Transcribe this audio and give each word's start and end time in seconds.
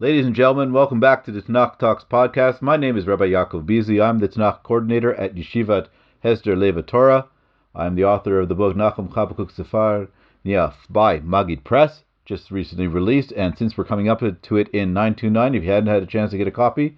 Ladies 0.00 0.26
and 0.26 0.34
gentlemen, 0.36 0.72
welcome 0.72 1.00
back 1.00 1.24
to 1.24 1.32
the 1.32 1.42
Tanach 1.42 1.76
Talks 1.80 2.04
podcast. 2.04 2.62
My 2.62 2.76
name 2.76 2.96
is 2.96 3.08
Rabbi 3.08 3.30
Yaakov 3.30 3.66
Beasley. 3.66 4.00
I'm 4.00 4.20
the 4.20 4.28
Tanakh 4.28 4.62
coordinator 4.62 5.12
at 5.14 5.34
Yeshivat 5.34 5.88
Hesder 6.24 6.56
Lev 6.56 6.76
HaTorah. 6.76 7.26
I'm 7.74 7.96
the 7.96 8.04
author 8.04 8.38
of 8.38 8.48
the 8.48 8.54
book 8.54 8.76
Nachum 8.76 9.08
Chabakuk 9.08 9.50
Sefar 9.50 10.06
Niaf 10.46 10.74
by 10.88 11.18
Maggid 11.18 11.64
Press, 11.64 12.04
just 12.24 12.52
recently 12.52 12.86
released. 12.86 13.32
And 13.32 13.58
since 13.58 13.76
we're 13.76 13.86
coming 13.86 14.08
up 14.08 14.20
to 14.20 14.56
it 14.56 14.68
in 14.68 14.92
929, 14.92 15.56
if 15.56 15.64
you 15.64 15.70
hadn't 15.70 15.92
had 15.92 16.04
a 16.04 16.06
chance 16.06 16.30
to 16.30 16.38
get 16.38 16.46
a 16.46 16.52
copy, 16.52 16.96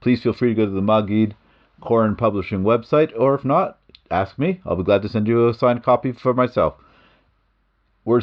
please 0.00 0.22
feel 0.22 0.34
free 0.34 0.50
to 0.50 0.54
go 0.54 0.66
to 0.66 0.72
the 0.72 0.82
Maggid 0.82 1.34
Koren 1.80 2.16
Publishing 2.16 2.64
website, 2.64 3.18
or 3.18 3.34
if 3.34 3.46
not, 3.46 3.78
ask 4.10 4.38
me. 4.38 4.60
I'll 4.66 4.76
be 4.76 4.84
glad 4.84 5.00
to 5.00 5.08
send 5.08 5.26
you 5.26 5.48
a 5.48 5.54
signed 5.54 5.82
copy 5.82 6.12
for 6.12 6.34
myself. 6.34 6.74
We're 8.04 8.20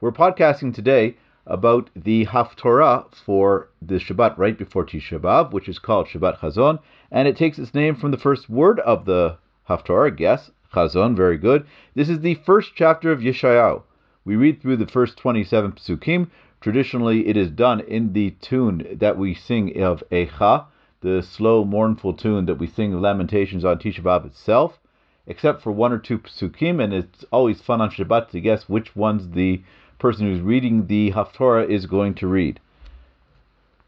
we're 0.00 0.12
podcasting 0.12 0.72
today 0.72 1.16
about 1.46 1.90
the 1.94 2.26
Haftorah 2.26 3.14
for 3.14 3.68
the 3.80 3.96
Shabbat 3.96 4.36
right 4.36 4.58
before 4.58 4.84
Tisha 4.84 5.18
B'av, 5.20 5.52
which 5.52 5.68
is 5.68 5.78
called 5.78 6.08
Shabbat 6.08 6.38
Chazon, 6.38 6.80
and 7.10 7.28
it 7.28 7.36
takes 7.36 7.58
its 7.58 7.74
name 7.74 7.94
from 7.94 8.10
the 8.10 8.18
first 8.18 8.50
word 8.50 8.80
of 8.80 9.04
the 9.04 9.38
Haftorah. 9.68 10.16
Guess 10.16 10.50
Chazon, 10.72 11.14
very 11.14 11.38
good. 11.38 11.64
This 11.94 12.08
is 12.08 12.20
the 12.20 12.34
first 12.34 12.72
chapter 12.74 13.12
of 13.12 13.20
Yeshayahu. 13.20 13.82
We 14.24 14.34
read 14.34 14.60
through 14.60 14.78
the 14.78 14.86
first 14.88 15.16
27 15.18 15.72
psukim. 15.72 16.28
Traditionally, 16.60 17.28
it 17.28 17.36
is 17.36 17.50
done 17.50 17.80
in 17.80 18.12
the 18.12 18.30
tune 18.40 18.96
that 18.98 19.16
we 19.16 19.34
sing 19.34 19.80
of 19.80 20.02
Echa, 20.10 20.64
the 21.00 21.22
slow, 21.22 21.64
mournful 21.64 22.14
tune 22.14 22.46
that 22.46 22.58
we 22.58 22.66
sing 22.66 22.92
of 22.92 23.00
Lamentations 23.00 23.64
on 23.64 23.78
Tisha 23.78 24.00
B'av 24.00 24.26
itself, 24.26 24.80
except 25.28 25.62
for 25.62 25.70
one 25.70 25.92
or 25.92 25.98
two 25.98 26.18
psukim, 26.18 26.82
and 26.82 26.92
it's 26.92 27.24
always 27.30 27.60
fun 27.60 27.80
on 27.80 27.90
Shabbat 27.90 28.30
to 28.30 28.40
guess 28.40 28.68
which 28.68 28.96
one's 28.96 29.30
the 29.30 29.62
person 29.98 30.26
who's 30.26 30.40
reading 30.40 30.86
the 30.86 31.12
Haftorah 31.12 31.68
is 31.68 31.86
going 31.86 32.14
to 32.14 32.26
read. 32.26 32.60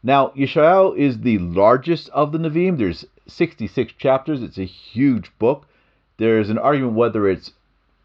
Now, 0.01 0.29
Yeshayahu 0.29 0.97
is 0.97 1.19
the 1.19 1.39
largest 1.39 2.09
of 2.09 2.31
the 2.31 2.37
Nevi'im. 2.37 2.77
There's 2.77 3.05
66 3.27 3.93
chapters. 3.93 4.41
It's 4.41 4.57
a 4.57 4.65
huge 4.65 5.31
book. 5.39 5.67
There's 6.17 6.49
an 6.49 6.57
argument 6.57 6.95
whether 6.95 7.27
it's 7.27 7.51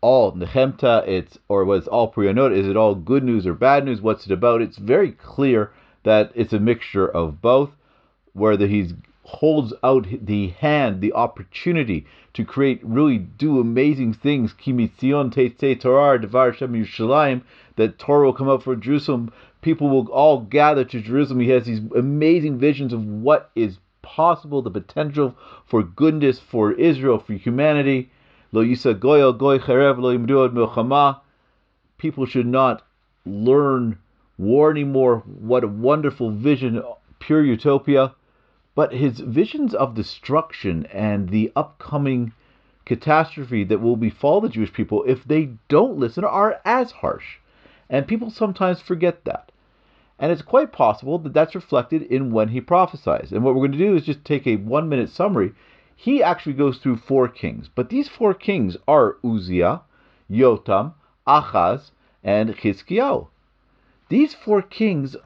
all 0.01 0.33
Nechamot, 0.33 1.09
it's 1.09 1.39
or 1.49 1.65
was 1.65 1.89
all 1.89 2.13
Puraniyot. 2.13 2.57
Is 2.57 2.69
it 2.69 2.77
all 2.77 2.95
good 2.95 3.25
news 3.25 3.47
or 3.47 3.55
bad 3.55 3.85
news? 3.85 4.03
What's 4.03 4.27
it 4.27 4.33
about? 4.33 4.61
It's 4.61 4.77
very 4.77 5.13
clear 5.13 5.71
that 6.03 6.31
it's 6.35 6.53
a 6.53 6.59
mixture 6.59 7.07
of 7.09 7.41
both. 7.41 7.71
Whether 8.35 8.67
he 8.67 8.93
holds 9.25 9.73
out 9.83 10.07
the 10.23 10.49
hand, 10.49 11.01
the 11.01 11.13
opportunity 11.15 12.07
to 12.35 12.45
create, 12.45 12.81
really 12.83 13.19
do 13.19 13.59
amazing 13.59 14.13
things. 14.13 14.53
Kimitzion 14.53 15.33
Teitze 15.33 15.81
Torah 15.81 16.21
Devar 16.21 16.53
Shem 16.53 16.75
Yerushalayim 16.75 17.43
that 17.77 17.99
Torah 17.99 18.27
will 18.27 18.33
come 18.35 18.49
up 18.49 18.63
for 18.63 18.77
Jerusalem. 18.77 19.33
People 19.63 19.89
will 19.89 20.09
all 20.13 20.41
gather 20.41 20.85
to 20.85 21.01
Jerusalem. 21.01 21.41
He 21.41 21.49
has 21.51 21.65
these 21.65 21.81
amazing 21.97 22.59
visions 22.59 22.93
of 22.93 23.05
what 23.05 23.51
is 23.55 23.79
possible, 24.03 24.61
the 24.61 24.71
potential 24.71 25.35
for 25.65 25.83
goodness 25.83 26.39
for 26.39 26.73
Israel, 26.73 27.19
for 27.19 27.33
humanity. 27.33 28.11
Lo 28.53 28.63
Yisa 28.63 28.99
Goy 28.99 29.33
Goy 29.33 29.59
Cherev 29.59 29.99
Lo 29.99 30.17
Milchama. 30.19 31.21
People 31.97 32.27
should 32.27 32.47
not 32.47 32.83
learn 33.25 33.99
war 34.37 34.71
anymore. 34.71 35.21
What 35.21 35.65
a 35.65 35.69
wonderful 35.69 36.31
vision, 36.31 36.83
pure 37.19 37.43
utopia. 37.43 38.15
But 38.75 38.93
his 38.93 39.21
visions 39.21 39.75
of 39.75 39.95
destruction 39.95 40.87
and 40.87 41.29
the 41.29 41.53
upcoming 41.55 42.33
catastrophe 42.85 43.65
that 43.65 43.81
will 43.81 43.97
befall 43.97 44.41
the 44.41 44.49
Jewish 44.49 44.73
people 44.73 45.05
if 45.05 45.25
they 45.25 45.51
don't 45.69 45.99
listen 45.99 46.25
are 46.25 46.61
as 46.65 46.91
harsh. 46.91 47.39
And 47.89 48.09
people 48.09 48.31
sometimes 48.31 48.81
forget 48.81 49.25
that. 49.25 49.53
And 50.19 50.31
it's 50.31 50.43
quite 50.43 50.73
possible 50.73 51.19
that 51.19 51.33
that's 51.33 51.55
reflected 51.55 52.03
in 52.03 52.31
when 52.31 52.49
he 52.49 52.61
prophesies. 52.61 53.33
And 53.33 53.43
what 53.43 53.55
we're 53.55 53.67
going 53.67 53.73
to 53.73 53.79
do 53.79 53.97
is 53.97 54.05
just 54.05 54.25
take 54.25 54.47
a 54.47 54.57
one 54.57 54.89
minute 54.89 55.11
summary. 55.11 55.53
He 55.97 56.23
actually 56.23 56.55
goes 56.55 56.79
through 56.79 56.97
four 56.97 57.29
kings, 57.29 57.69
but 57.73 57.89
these 57.89 58.09
four 58.09 58.35
kings 58.35 58.77
are 58.87 59.17
Uzziah, 59.25 59.83
Yotam, 60.31 60.95
Achaz, 61.27 61.93
and 62.23 62.57
Chizkiyahu. 62.57 63.29
These 64.09 64.35
four 64.35 64.61
kings 64.63 65.17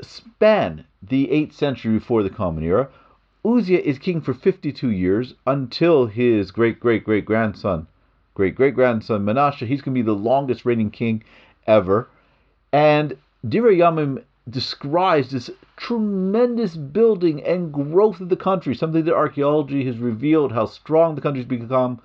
span 0.00 0.84
the 1.02 1.26
8th 1.28 1.52
century 1.52 1.98
before 1.98 2.22
the 2.22 2.30
Common 2.30 2.64
Era. 2.64 2.88
Uzziah 3.44 3.80
is 3.80 3.98
king 3.98 4.20
for 4.20 4.34
52 4.34 4.90
years 4.90 5.34
until 5.46 6.06
his 6.06 6.50
great 6.50 6.80
great 6.80 7.04
great 7.04 7.24
grandson, 7.24 7.86
great 8.34 8.54
great 8.54 8.74
grandson 8.74 9.24
Menashe. 9.24 9.66
He's 9.66 9.80
going 9.80 9.94
to 9.94 9.98
be 9.98 10.02
the 10.02 10.12
longest 10.12 10.64
reigning 10.64 10.90
king 10.90 11.22
ever. 11.66 12.08
And 12.72 13.16
Divrei 13.46 13.78
Yamim 13.78 14.22
describes 14.50 15.30
this 15.30 15.50
tremendous 15.76 16.76
building 16.76 17.42
and 17.44 17.72
growth 17.72 18.20
of 18.20 18.28
the 18.28 18.36
country, 18.36 18.74
something 18.74 19.04
that 19.04 19.14
archaeology 19.14 19.84
has 19.84 19.98
revealed 19.98 20.52
how 20.52 20.66
strong 20.66 21.14
the 21.14 21.20
country's 21.20 21.46
become. 21.46 22.00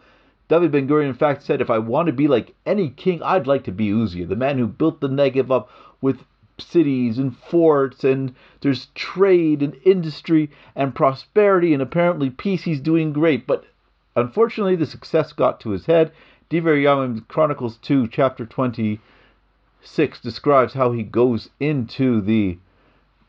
David 0.50 0.72
Ben 0.72 0.88
Gurion, 0.88 1.08
in 1.08 1.14
fact, 1.14 1.42
said, 1.42 1.62
If 1.62 1.70
I 1.70 1.80
want 1.80 2.08
to 2.08 2.14
be 2.14 2.28
like 2.28 2.54
any 2.66 2.90
king, 2.90 3.24
I'd 3.24 3.48
like 3.48 3.64
to 3.64 3.72
be 3.72 3.92
Uzziah, 3.92 4.26
the 4.26 4.36
man 4.36 4.58
who 4.58 4.68
built 4.68 5.00
the 5.00 5.08
Negev 5.08 5.50
up 5.50 5.70
with 6.02 6.20
cities 6.58 7.18
and 7.18 7.36
forts, 7.38 8.04
and 8.04 8.34
there's 8.62 8.88
trade 8.96 9.62
and 9.62 9.76
industry 9.84 10.50
and 10.76 10.96
prosperity 10.96 11.74
and 11.74 11.82
apparently 11.82 12.30
peace. 12.30 12.64
He's 12.64 12.80
doing 12.80 13.14
great. 13.14 13.48
But 13.48 13.66
unfortunately, 14.16 14.76
the 14.76 14.86
success 14.86 15.34
got 15.34 15.60
to 15.62 15.72
his 15.72 15.86
head. 15.86 16.12
Yamim 16.52 17.28
Chronicles 17.28 17.78
2, 17.78 18.08
chapter 18.10 18.46
26 18.46 20.22
describes 20.22 20.74
how 20.74 20.92
he 20.92 21.02
goes 21.02 21.50
into 21.60 22.22
the 22.22 22.58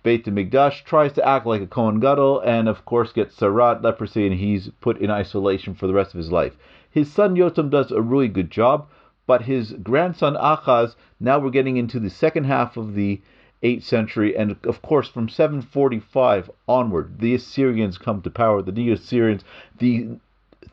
Beit 0.03 0.27
Mikdash, 0.27 0.85
tries 0.85 1.15
to 1.15 1.27
act 1.27 1.47
like 1.47 1.63
a 1.63 1.67
Kohen 1.67 1.99
Gadol, 1.99 2.41
and 2.41 2.69
of 2.69 2.85
course 2.85 3.13
gets 3.13 3.37
tzaraat, 3.37 3.83
leprosy, 3.83 4.27
and 4.27 4.37
he's 4.37 4.69
put 4.83 4.99
in 4.99 5.11
isolation 5.11 5.75
for 5.75 5.87
the 5.87 5.95
rest 5.95 6.13
of 6.13 6.19
his 6.19 6.31
life. 6.31 6.55
His 6.91 7.11
son 7.11 7.35
Yotam 7.35 7.71
does 7.71 7.91
a 7.91 8.03
really 8.03 8.29
good 8.29 8.51
job, 8.51 8.87
but 9.27 9.43
his 9.43 9.73
grandson 9.83 10.35
Achaz, 10.35 10.95
now 11.21 11.39
we're 11.39 11.51
getting 11.51 11.77
into 11.77 11.99
the 11.99 12.11
second 12.11 12.45
half 12.45 12.77
of 12.77 12.95
the 12.95 13.21
8th 13.63 13.83
century, 13.83 14.37
and 14.37 14.57
of 14.65 14.83
course 14.83 15.09
from 15.09 15.29
745 15.29 16.51
onward, 16.69 17.19
the 17.19 17.35
Assyrians 17.35 17.97
come 17.97 18.21
to 18.23 18.31
power, 18.31 18.61
the 18.61 18.73
Neo 18.73 18.95
Assyrians, 18.95 19.43
the 19.79 20.09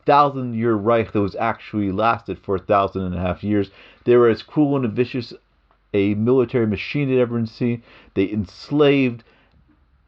thousand 0.04 0.54
year 0.54 0.74
Reich 0.74 1.12
that 1.12 1.20
was 1.20 1.36
actually 1.36 1.90
lasted 1.92 2.38
for 2.38 2.56
a 2.56 2.60
thousand 2.60 3.02
and 3.02 3.14
a 3.14 3.20
half 3.20 3.42
years. 3.42 3.70
They 4.04 4.16
were 4.16 4.28
as 4.28 4.42
cruel 4.42 4.76
and 4.76 4.92
vicious 4.92 5.32
a 5.94 6.14
military 6.14 6.66
machine 6.66 7.08
had 7.08 7.18
ever 7.18 7.44
seen. 7.46 7.82
They 8.14 8.30
enslaved 8.30 9.24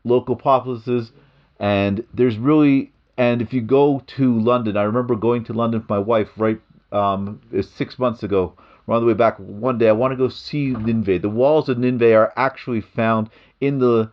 local 0.05 0.37
populaces, 0.37 1.12
and 1.59 2.05
there's 2.12 2.38
really 2.38 2.93
and 3.16 3.41
if 3.41 3.53
you 3.53 3.61
go 3.61 4.03
to 4.06 4.38
London, 4.41 4.76
I 4.76 4.82
remember 4.82 5.15
going 5.15 5.44
to 5.44 5.53
London 5.53 5.81
with 5.81 5.88
my 5.88 5.99
wife 5.99 6.31
right 6.37 6.61
um, 6.94 7.41
six 7.60 7.99
months 7.99 8.22
ago. 8.22 8.55
We're 8.87 8.97
on 8.97 9.03
the 9.03 9.06
way 9.06 9.15
back 9.15 9.38
one 9.38 9.78
day. 9.78 9.88
I 9.88 9.93
want 9.93 10.12
to 10.12 10.16
go 10.16 10.28
see 10.28 10.69
Nineveh. 10.71 11.19
The 11.19 11.28
walls 11.31 11.69
of 11.69 11.78
Nineveh 11.78 12.15
are 12.15 12.32
actually 12.37 12.82
found 12.82 13.31
in 13.60 13.78
the 13.78 14.10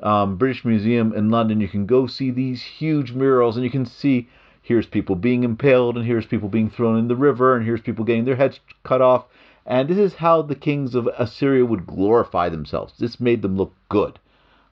um, 0.00 0.36
British 0.36 0.64
Museum 0.64 1.12
in 1.12 1.30
London. 1.30 1.60
You 1.60 1.68
can 1.68 1.86
go 1.86 2.06
see 2.06 2.30
these 2.30 2.62
huge 2.62 3.12
murals, 3.12 3.56
and 3.56 3.64
you 3.64 3.70
can 3.70 3.84
see 3.84 4.28
here's 4.62 4.86
people 4.86 5.16
being 5.16 5.42
impaled, 5.42 5.96
and 5.96 6.06
here's 6.06 6.26
people 6.26 6.48
being 6.48 6.70
thrown 6.70 6.98
in 6.98 7.08
the 7.08 7.16
river, 7.16 7.56
and 7.56 7.66
here's 7.66 7.80
people 7.80 8.04
getting 8.04 8.24
their 8.24 8.36
heads 8.36 8.60
cut 8.84 9.02
off. 9.02 9.26
And 9.66 9.88
this 9.88 9.98
is 9.98 10.14
how 10.14 10.42
the 10.42 10.54
kings 10.54 10.94
of 10.94 11.08
Assyria 11.18 11.64
would 11.64 11.86
glorify 11.86 12.48
themselves. 12.48 12.94
This 12.98 13.20
made 13.20 13.42
them 13.42 13.56
look 13.56 13.74
good. 13.88 14.18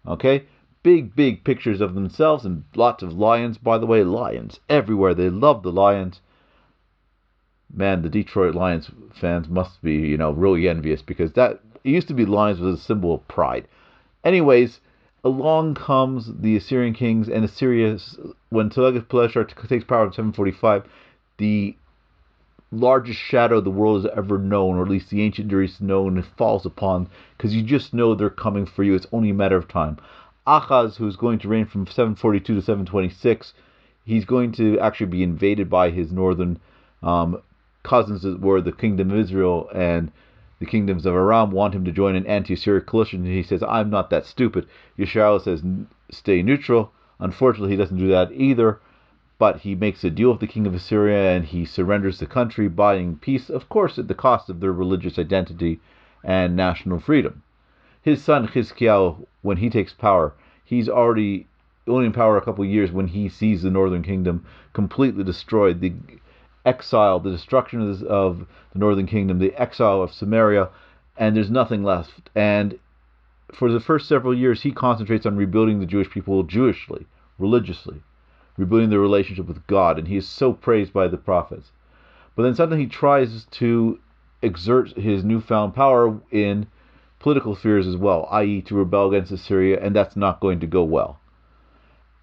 Okay? 0.07 0.45
Big, 0.83 1.15
big 1.15 1.45
pictures 1.45 1.81
of 1.81 1.95
themselves 1.95 2.45
and 2.45 2.65
lots 2.75 3.03
of 3.03 3.13
lions. 3.13 3.59
By 3.59 3.79
the 3.79 3.87
way, 3.87 4.03
lions 4.03 4.61
everywhere. 4.69 5.15
They 5.15 5.29
love 5.29 5.63
the 5.63 5.73
lions. 5.73 6.21
Man, 7.73 8.03
the 8.03 8.09
Detroit 8.09 8.55
Lions 8.55 8.91
fans 9.15 9.49
must 9.49 9.83
be, 9.83 9.95
you 9.95 10.17
know, 10.17 10.31
really 10.33 10.69
envious 10.69 11.03
because 11.03 11.33
that 11.33 11.61
used 11.85 12.09
to 12.09 12.15
be 12.15 12.27
lions 12.27 12.61
was 12.61 12.81
a 12.81 12.83
symbol 12.83 13.15
of 13.15 13.29
pride. 13.29 13.67
Anyways, 14.25 14.81
along 15.25 15.75
comes 15.75 16.31
the 16.41 16.57
Assyrian 16.57 16.95
kings 16.95 17.29
and 17.29 17.45
Assyria 17.45 17.99
when 18.51 18.71
Tiglath-Pileser 18.71 19.45
takes 19.45 19.85
power 19.85 20.07
in 20.07 20.13
745. 20.13 20.85
The 21.39 21.77
largest 22.73 23.19
shadow 23.19 23.61
the 23.61 23.71
world 23.71 24.05
has 24.05 24.13
ever 24.17 24.39
known, 24.39 24.77
or 24.77 24.83
at 24.83 24.89
least 24.89 25.11
the 25.11 25.23
ancient 25.23 25.51
Near 25.51 25.69
known, 25.81 26.23
falls 26.37 26.67
upon, 26.67 27.09
because 27.37 27.55
you 27.55 27.63
just 27.63 27.95
know 27.95 28.15
they're 28.15 28.31
coming 28.31 28.67
for 28.67 28.83
you. 28.83 28.95
It's 28.95 29.07
only 29.13 29.31
a 29.31 29.35
matter 29.35 29.57
of 29.57 29.69
time. 29.69 29.99
Achaz, 30.47 30.97
who's 30.97 31.17
going 31.17 31.39
to 31.41 31.49
reign 31.49 31.67
from 31.67 31.87
742 31.87 32.55
to 32.55 32.63
726, 32.63 33.55
he's 34.05 34.25
going 34.25 34.53
to 34.53 34.79
actually 34.79 35.07
be 35.07 35.23
invaded 35.23 35.69
by 35.69 35.91
his 35.91 36.13
northern 36.13 36.59
um, 37.03 37.41
cousins, 37.83 38.25
were 38.39 38.61
the 38.61 38.73
kingdom 38.73 39.11
of 39.11 39.19
Israel 39.19 39.69
and 39.75 40.11
the 40.59 40.67
kingdoms 40.67 41.07
of 41.07 41.15
Aram, 41.15 41.51
want 41.51 41.75
him 41.75 41.85
to 41.85 41.93
join 41.93 42.15
an 42.15 42.27
anti-Assyrian 42.27 42.85
coalition. 42.85 43.25
And 43.25 43.33
he 43.33 43.43
says, 43.43 43.63
"I'm 43.63 43.91
not 43.91 44.11
that 44.11 44.27
stupid." 44.27 44.67
Yeshayahu 44.99 45.41
says, 45.41 45.65
"Stay 46.11 46.43
neutral." 46.43 46.93
Unfortunately, 47.19 47.71
he 47.71 47.77
doesn't 47.77 47.97
do 47.97 48.09
that 48.09 48.33
either 48.33 48.81
but 49.41 49.61
he 49.61 49.75
makes 49.75 50.05
a 50.05 50.11
deal 50.11 50.31
with 50.33 50.41
the 50.41 50.47
king 50.47 50.67
of 50.67 50.75
Assyria 50.75 51.35
and 51.35 51.47
he 51.47 51.65
surrenders 51.65 52.19
the 52.19 52.27
country, 52.27 52.69
buying 52.69 53.17
peace, 53.17 53.49
of 53.49 53.71
course, 53.71 53.99
at 53.99 54.07
the 54.07 54.15
cost 54.15 54.51
of 54.51 54.61
their 54.61 54.71
religious 54.71 55.19
identity 55.19 55.81
and 56.23 56.55
national 56.55 57.01
freedom. 57.01 57.43
his 58.03 58.23
son 58.23 58.47
Chizkiyahu, 58.47 59.27
when 59.41 59.57
he 59.57 59.71
takes 59.71 59.95
power, 59.95 60.35
he's 60.63 60.91
already 60.91 61.47
only 61.89 62.05
in 62.05 62.13
power 62.13 62.37
a 62.37 62.43
couple 62.43 62.63
of 62.63 62.69
years 62.69 62.93
when 62.93 63.07
he 63.07 63.31
sees 63.31 63.63
the 63.63 63.71
northern 63.71 64.03
kingdom 64.03 64.45
completely 64.75 65.25
destroyed, 65.25 65.81
the 65.81 65.95
exile, 66.65 67.21
the 67.21 67.31
destruction 67.31 67.81
of, 67.81 68.03
of 68.03 68.47
the 68.73 68.79
northern 68.79 69.07
kingdom, 69.07 69.39
the 69.39 69.55
exile 69.55 70.03
of 70.03 70.13
Samaria, 70.13 70.69
and 71.17 71.37
there's 71.37 71.51
nothing 71.51 71.83
left. 71.83 72.31
And 72.35 72.79
for 73.53 73.71
the 73.71 73.81
first 73.81 74.09
several 74.09 74.35
years, 74.35 74.63
he 74.63 74.71
concentrates 74.71 75.27
on 75.27 75.37
rebuilding 75.37 75.81
the 75.81 75.87
Jewish 75.87 76.11
people 76.11 76.43
Jewishly, 76.45 77.07
religiously, 77.39 78.03
rebuilding 78.57 78.91
their 78.91 79.01
relationship 79.01 79.47
with 79.47 79.67
God, 79.67 79.99
and 79.99 80.09
he 80.09 80.17
is 80.17 80.29
so 80.29 80.53
praised 80.53 80.93
by 80.93 81.09
the 81.09 81.17
prophets. 81.17 81.73
But 82.37 82.45
then 82.45 82.55
suddenly 82.55 82.85
he 82.85 82.89
tries 82.89 83.45
to 83.53 83.99
exert 84.43 84.97
his 84.97 85.25
newfound 85.25 85.75
power 85.75 86.21
in 86.31 86.67
political 87.19 87.55
spheres 87.55 87.87
as 87.87 87.97
well, 87.97 88.27
i.e., 88.31 88.63
to 88.63 88.75
rebel 88.75 89.09
against 89.09 89.33
Assyria, 89.33 89.79
and 89.81 89.95
that's 89.95 90.17
not 90.17 90.41
going 90.41 90.61
to 90.61 90.67
go 90.67 90.83
well. 90.83 91.19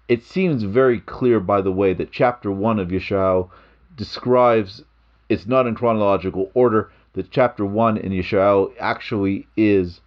It 0.08 0.24
seems 0.24 0.62
very 0.62 1.00
clear, 1.00 1.38
by 1.38 1.60
the 1.60 1.70
way, 1.70 1.92
that 1.92 2.10
chapter 2.10 2.50
1 2.50 2.78
of 2.78 2.88
Yeshayahu 2.88 3.50
describes, 3.98 4.82
it's 5.28 5.46
not 5.46 5.66
in 5.66 5.74
chronological 5.74 6.50
order, 6.54 6.90
that 7.12 7.30
chapter 7.30 7.66
1 7.66 7.98
in 7.98 8.12
Yeshayahu 8.12 8.72
actually 8.80 9.46
is 9.56 10.00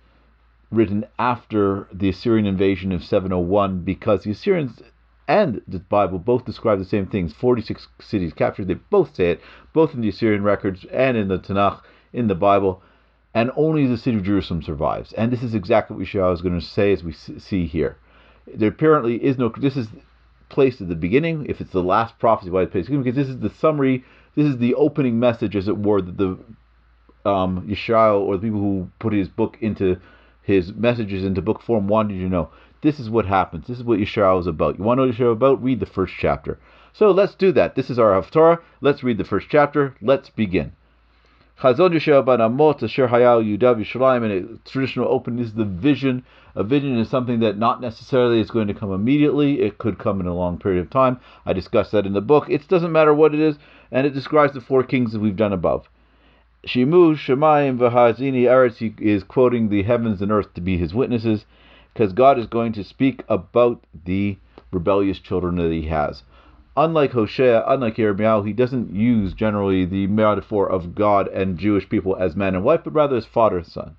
written 0.72 1.06
after 1.20 1.88
the 1.94 2.10
Assyrian 2.10 2.46
invasion 2.46 2.92
of 2.92 3.04
701 3.04 3.84
because 3.84 4.24
the 4.24 4.32
Assyrians 4.32 4.82
and 5.28 5.62
the 5.68 5.80
Bible 5.80 6.18
both 6.18 6.46
describe 6.46 6.80
the 6.80 6.86
same 6.86 7.06
things 7.06 7.34
46 7.34 7.88
cities 8.00 8.34
captured. 8.34 8.68
They 8.68 8.76
both 8.76 9.16
say 9.16 9.32
it, 9.32 9.42
both 9.74 9.94
in 9.94 10.02
the 10.02 10.10
Assyrian 10.10 10.44
records 10.44 10.86
and 10.92 11.16
in 11.16 11.28
the 11.28 11.38
Tanakh, 11.38 11.82
in 12.14 12.28
the 12.28 12.36
Bible. 12.36 12.82
And 13.34 13.52
only 13.56 13.88
the 13.88 13.98
city 13.98 14.18
of 14.18 14.24
Jerusalem 14.24 14.62
survives. 14.62 15.14
And 15.14 15.32
this 15.32 15.44
is 15.44 15.54
exactly 15.54 15.96
what 15.96 16.06
Yeshaya 16.06 16.34
is 16.34 16.42
going 16.42 16.60
to 16.60 16.66
say 16.66 16.92
as 16.92 17.04
we 17.04 17.14
see 17.14 17.66
here. 17.66 17.98
There 18.54 18.70
apparently 18.70 19.24
is 19.24 19.38
no. 19.38 19.54
This 19.58 19.78
is 19.78 19.88
placed 20.51 20.81
at 20.81 20.89
the 20.89 20.95
beginning. 20.95 21.45
If 21.48 21.62
it's 21.62 21.71
the 21.71 21.81
last 21.81 22.19
prophecy, 22.19 22.51
why 22.51 22.63
it's 22.63 22.71
placed 22.71 22.89
because 22.89 23.15
this 23.15 23.30
is 23.30 23.39
the 23.39 23.50
summary. 23.50 24.03
This 24.36 24.45
is 24.45 24.57
the 24.59 24.75
opening 24.75 25.19
message, 25.19 25.56
as 25.56 25.68
it 25.68 25.77
were, 25.77 26.01
that 26.01 26.18
the 26.18 26.38
um, 27.30 27.68
Yeshaya 27.68 28.19
or 28.19 28.38
the 28.38 28.44
people 28.44 28.59
who 28.59 28.89
put 29.00 29.13
his 29.13 29.27
book 29.27 29.57
into 29.62 29.98
his 30.44 30.74
messages 30.74 31.24
into 31.24 31.42
book 31.42 31.62
form 31.62 31.88
wanted 31.88 32.15
you 32.15 32.24
to 32.24 32.30
know. 32.30 32.50
This 32.81 33.00
is 33.00 33.09
what 33.09 33.25
happens. 33.25 33.68
This 33.68 33.77
is 33.77 33.83
what 33.83 34.00
Yeshaya 34.00 34.39
is 34.39 34.48
about. 34.48 34.77
You 34.77 34.83
want 34.83 35.00
to 35.00 35.03
know 35.03 35.07
what 35.07 35.18
Yeshaya 35.18 35.31
about? 35.33 35.63
Read 35.63 35.80
the 35.80 35.86
first 35.86 36.13
chapter. 36.18 36.59
So 36.94 37.12
let's 37.12 37.36
do 37.36 37.51
that. 37.53 37.75
This 37.75 37.89
is 37.89 38.00
our 38.00 38.21
Haftarah. 38.21 38.59
Let's 38.81 39.03
read 39.03 39.18
the 39.18 39.24
first 39.24 39.48
chapter. 39.50 39.95
Let's 40.01 40.30
begin. 40.30 40.74
Chazon 41.62 41.94
Yeshua 41.94 42.25
Amot 42.25 42.81
Asher 42.81 43.08
Hayal 43.08 43.46
Yudav 43.46 43.80
Yishalayim, 43.80 44.24
and 44.24 44.31
a 44.34 44.68
traditional 44.68 45.08
opening 45.08 45.46
is 45.46 45.54
the 45.54 45.63
vision. 45.63 46.25
A 46.56 46.63
vision 46.63 46.98
is 46.98 47.08
something 47.08 47.40
that 47.42 47.56
not 47.56 47.80
necessarily 47.80 48.40
is 48.42 48.50
going 48.50 48.68
to 48.68 48.74
come 48.74 48.92
immediately. 48.92 49.62
It 49.62 49.78
could 49.78 50.00
come 50.00 50.19
in 50.19 50.25
a 50.25 50.34
long 50.34 50.58
period 50.58 50.81
of 50.81 50.90
time. 50.90 51.19
I 51.46 51.54
discussed 51.54 51.92
that 51.92 52.08
in 52.08 52.13
the 52.13 52.22
book. 52.22 52.50
It 52.50 52.68
doesn't 52.68 52.92
matter 52.92 53.13
what 53.13 53.36
it 53.36 53.40
is, 53.40 53.60
and 53.92 54.08
it 54.08 54.16
describes 54.16 54.54
the 54.54 54.62
four 54.62 54.81
kings 54.81 55.12
that 55.12 55.19
we've 55.19 55.36
done 55.36 55.54
above. 55.54 55.88
Shimu 56.66 57.16
Shemayim 57.16 57.78
V'Hazini 57.78 58.46
Eretz, 58.46 59.00
is 59.00 59.24
quoting 59.24 59.69
the 59.69 59.84
heavens 59.84 60.19
and 60.19 60.31
earth 60.31 60.52
to 60.56 60.62
be 60.62 60.80
his 60.80 60.96
witnesses, 60.96 61.46
because 61.94 62.12
God 62.12 62.40
is 62.40 62.48
going 62.48 62.74
to 62.74 62.84
speak 62.84 63.22
about 63.30 63.84
the 64.06 64.36
rebellious 64.72 65.19
children 65.19 65.58
that 65.58 65.72
he 65.72 65.90
has. 65.90 66.24
Unlike 66.83 67.12
Hosea, 67.12 67.63
unlike 67.68 67.98
Yirmiyahu, 67.98 68.48
he 68.48 68.54
doesn't 68.54 68.95
use 68.95 69.33
generally 69.33 69.86
the 69.86 70.07
metaphor 70.07 70.68
of 70.68 70.95
God 70.95 71.28
and 71.28 71.60
Jewish 71.60 71.88
people 71.88 72.16
as 72.16 72.36
man 72.36 72.56
and 72.56 72.63
wife, 72.63 72.81
but 72.83 72.94
rather 72.94 73.18
as 73.18 73.25
father 73.25 73.57
and 73.57 73.68
son. 73.68 73.95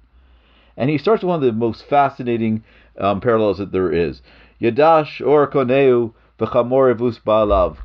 And 0.76 0.90
he 0.90 0.98
starts 0.98 1.22
with 1.22 1.28
one 1.28 1.36
of 1.36 1.44
the 1.44 1.52
most 1.52 1.84
fascinating 1.84 2.64
um, 2.98 3.20
parallels 3.20 3.58
that 3.58 3.70
there 3.70 3.92
is. 3.92 4.20
Yadash 4.60 5.24
or 5.24 5.48
koneu 5.48 6.12
v'chamorevus 6.40 7.20
ba'alav 7.20 7.76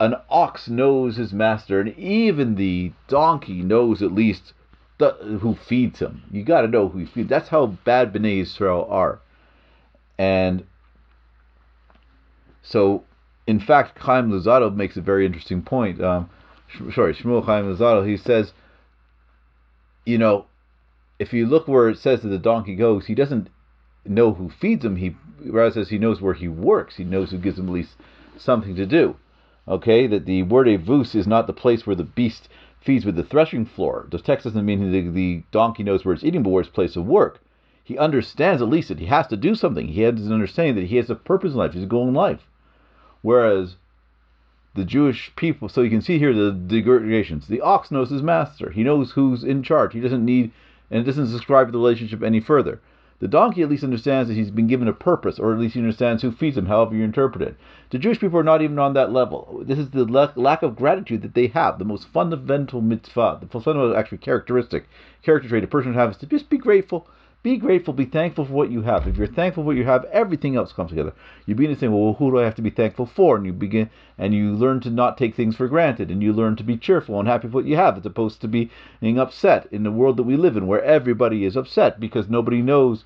an 0.00 0.14
ox 0.30 0.68
knows 0.68 1.16
his 1.16 1.32
master, 1.32 1.80
and 1.80 1.98
even 1.98 2.54
the 2.54 2.92
donkey 3.08 3.62
knows 3.62 4.02
at 4.02 4.12
least 4.12 4.52
the, 4.98 5.10
who 5.40 5.56
feeds 5.56 5.98
him. 5.98 6.22
You 6.30 6.44
got 6.44 6.62
to 6.62 6.68
know 6.68 6.88
who 6.88 7.06
feeds. 7.06 7.28
That's 7.28 7.48
how 7.48 7.66
bad 7.66 8.12
Bnei 8.12 8.42
Israel 8.42 8.86
are. 8.88 9.20
And 10.16 10.64
so, 12.62 13.04
in 13.48 13.58
fact, 13.58 13.98
Chaim 13.98 14.30
Luzzatto 14.30 14.74
makes 14.74 14.96
a 14.96 15.00
very 15.00 15.26
interesting 15.26 15.62
point. 15.62 16.00
Um, 16.00 16.30
sorry, 16.94 17.14
Shmuel 17.14 17.44
Chaim 17.44 17.64
Luzzatto, 17.64 18.06
he 18.06 18.16
says, 18.16 18.52
you 20.06 20.18
know, 20.18 20.46
if 21.18 21.32
you 21.32 21.46
look 21.46 21.66
where 21.66 21.88
it 21.88 21.98
says 21.98 22.22
that 22.22 22.28
the 22.28 22.38
donkey 22.38 22.76
goes, 22.76 23.06
he 23.06 23.14
doesn't 23.16 23.48
know 24.04 24.32
who 24.32 24.48
feeds 24.48 24.84
him. 24.84 24.94
He 24.94 25.16
rather 25.44 25.72
says 25.72 25.88
he 25.88 25.98
knows 25.98 26.20
where 26.20 26.34
he 26.34 26.46
works. 26.46 26.96
He 26.96 27.04
knows 27.04 27.32
who 27.32 27.38
gives 27.38 27.58
him 27.58 27.66
at 27.66 27.74
least 27.74 27.96
something 28.36 28.76
to 28.76 28.86
do 28.86 29.16
okay, 29.68 30.06
that 30.06 30.24
the 30.24 30.42
word 30.42 30.66
avus 30.66 31.14
is 31.14 31.26
not 31.26 31.46
the 31.46 31.52
place 31.52 31.86
where 31.86 31.96
the 31.96 32.04
beast 32.04 32.48
feeds 32.80 33.04
with 33.04 33.16
the 33.16 33.22
threshing 33.22 33.66
floor. 33.66 34.06
The 34.10 34.18
text 34.18 34.44
doesn't 34.44 34.64
mean 34.64 34.90
the, 34.90 35.10
the 35.10 35.42
donkey 35.50 35.82
knows 35.82 36.04
where 36.04 36.14
it's 36.14 36.24
eating, 36.24 36.42
but 36.42 36.50
where 36.50 36.62
it's 36.62 36.70
place 36.70 36.96
of 36.96 37.04
work. 37.04 37.40
He 37.84 37.98
understands 37.98 38.62
at 38.62 38.68
least 38.68 38.88
that 38.88 38.98
he 38.98 39.06
has 39.06 39.26
to 39.28 39.36
do 39.36 39.54
something. 39.54 39.88
He 39.88 40.02
has 40.02 40.26
an 40.26 40.32
understanding 40.32 40.76
that 40.76 40.88
he 40.88 40.96
has 40.96 41.10
a 41.10 41.14
purpose 41.14 41.52
in 41.52 41.58
life. 41.58 41.72
He's 41.72 41.82
a 41.84 41.86
goal 41.86 42.08
in 42.08 42.14
life. 42.14 42.40
Whereas 43.22 43.76
the 44.74 44.84
Jewish 44.84 45.32
people, 45.34 45.68
so 45.68 45.82
you 45.82 45.90
can 45.90 46.02
see 46.02 46.18
here 46.18 46.32
the 46.32 46.52
degradations. 46.52 47.48
The 47.48 47.60
ox 47.60 47.90
knows 47.90 48.10
his 48.10 48.22
master. 48.22 48.70
He 48.70 48.84
knows 48.84 49.12
who's 49.12 49.42
in 49.42 49.62
charge. 49.62 49.92
He 49.92 50.00
doesn't 50.00 50.24
need, 50.24 50.52
and 50.90 51.00
it 51.00 51.04
doesn't 51.04 51.32
describe 51.32 51.72
the 51.72 51.78
relationship 51.78 52.22
any 52.22 52.40
further. 52.40 52.80
The 53.20 53.26
donkey 53.26 53.62
at 53.62 53.68
least 53.68 53.82
understands 53.82 54.28
that 54.28 54.36
he's 54.36 54.52
been 54.52 54.68
given 54.68 54.86
a 54.86 54.92
purpose, 54.92 55.40
or 55.40 55.52
at 55.52 55.58
least 55.58 55.74
he 55.74 55.80
understands 55.80 56.22
who 56.22 56.30
feeds 56.30 56.56
him, 56.56 56.66
however 56.66 56.94
you 56.94 57.02
interpret 57.02 57.42
it. 57.42 57.56
The 57.90 57.98
Jewish 57.98 58.20
people 58.20 58.38
are 58.38 58.44
not 58.44 58.62
even 58.62 58.78
on 58.78 58.94
that 58.94 59.12
level. 59.12 59.64
This 59.66 59.78
is 59.78 59.90
the 59.90 60.04
lack 60.04 60.62
of 60.62 60.76
gratitude 60.76 61.22
that 61.22 61.34
they 61.34 61.48
have. 61.48 61.80
The 61.80 61.84
most 61.84 62.06
fundamental 62.12 62.80
mitzvah, 62.80 63.38
the 63.40 63.48
fundamental 63.48 63.96
actually 63.96 64.18
characteristic, 64.18 64.88
character 65.22 65.48
trait 65.48 65.64
a 65.64 65.66
person 65.66 65.94
has 65.94 66.12
is 66.12 66.18
to 66.18 66.26
just 66.26 66.48
be 66.48 66.58
grateful. 66.58 67.08
Be 67.40 67.56
grateful, 67.56 67.94
be 67.94 68.04
thankful 68.04 68.46
for 68.46 68.52
what 68.52 68.72
you 68.72 68.82
have. 68.82 69.06
If 69.06 69.16
you're 69.16 69.28
thankful 69.28 69.62
for 69.62 69.68
what 69.68 69.76
you 69.76 69.84
have, 69.84 70.04
everything 70.06 70.56
else 70.56 70.72
comes 70.72 70.90
together. 70.90 71.12
You 71.46 71.54
begin 71.54 71.72
to 71.72 71.80
say, 71.80 71.86
well, 71.86 72.14
who 72.14 72.32
do 72.32 72.40
I 72.40 72.44
have 72.44 72.56
to 72.56 72.62
be 72.62 72.70
thankful 72.70 73.06
for? 73.06 73.36
And 73.36 73.46
you 73.46 73.52
begin 73.52 73.90
and 74.18 74.34
you 74.34 74.52
learn 74.54 74.80
to 74.80 74.90
not 74.90 75.16
take 75.16 75.36
things 75.36 75.54
for 75.54 75.68
granted 75.68 76.10
and 76.10 76.20
you 76.20 76.32
learn 76.32 76.56
to 76.56 76.64
be 76.64 76.76
cheerful 76.76 77.16
and 77.18 77.28
happy 77.28 77.46
with 77.46 77.54
what 77.54 77.64
you 77.64 77.76
have 77.76 77.96
as 77.96 78.04
opposed 78.04 78.40
to 78.40 78.48
be 78.48 78.72
being 79.00 79.20
upset 79.20 79.68
in 79.70 79.84
the 79.84 79.92
world 79.92 80.16
that 80.16 80.24
we 80.24 80.36
live 80.36 80.56
in 80.56 80.66
where 80.66 80.82
everybody 80.82 81.44
is 81.44 81.56
upset 81.56 82.00
because 82.00 82.28
nobody 82.28 82.60
knows 82.60 83.04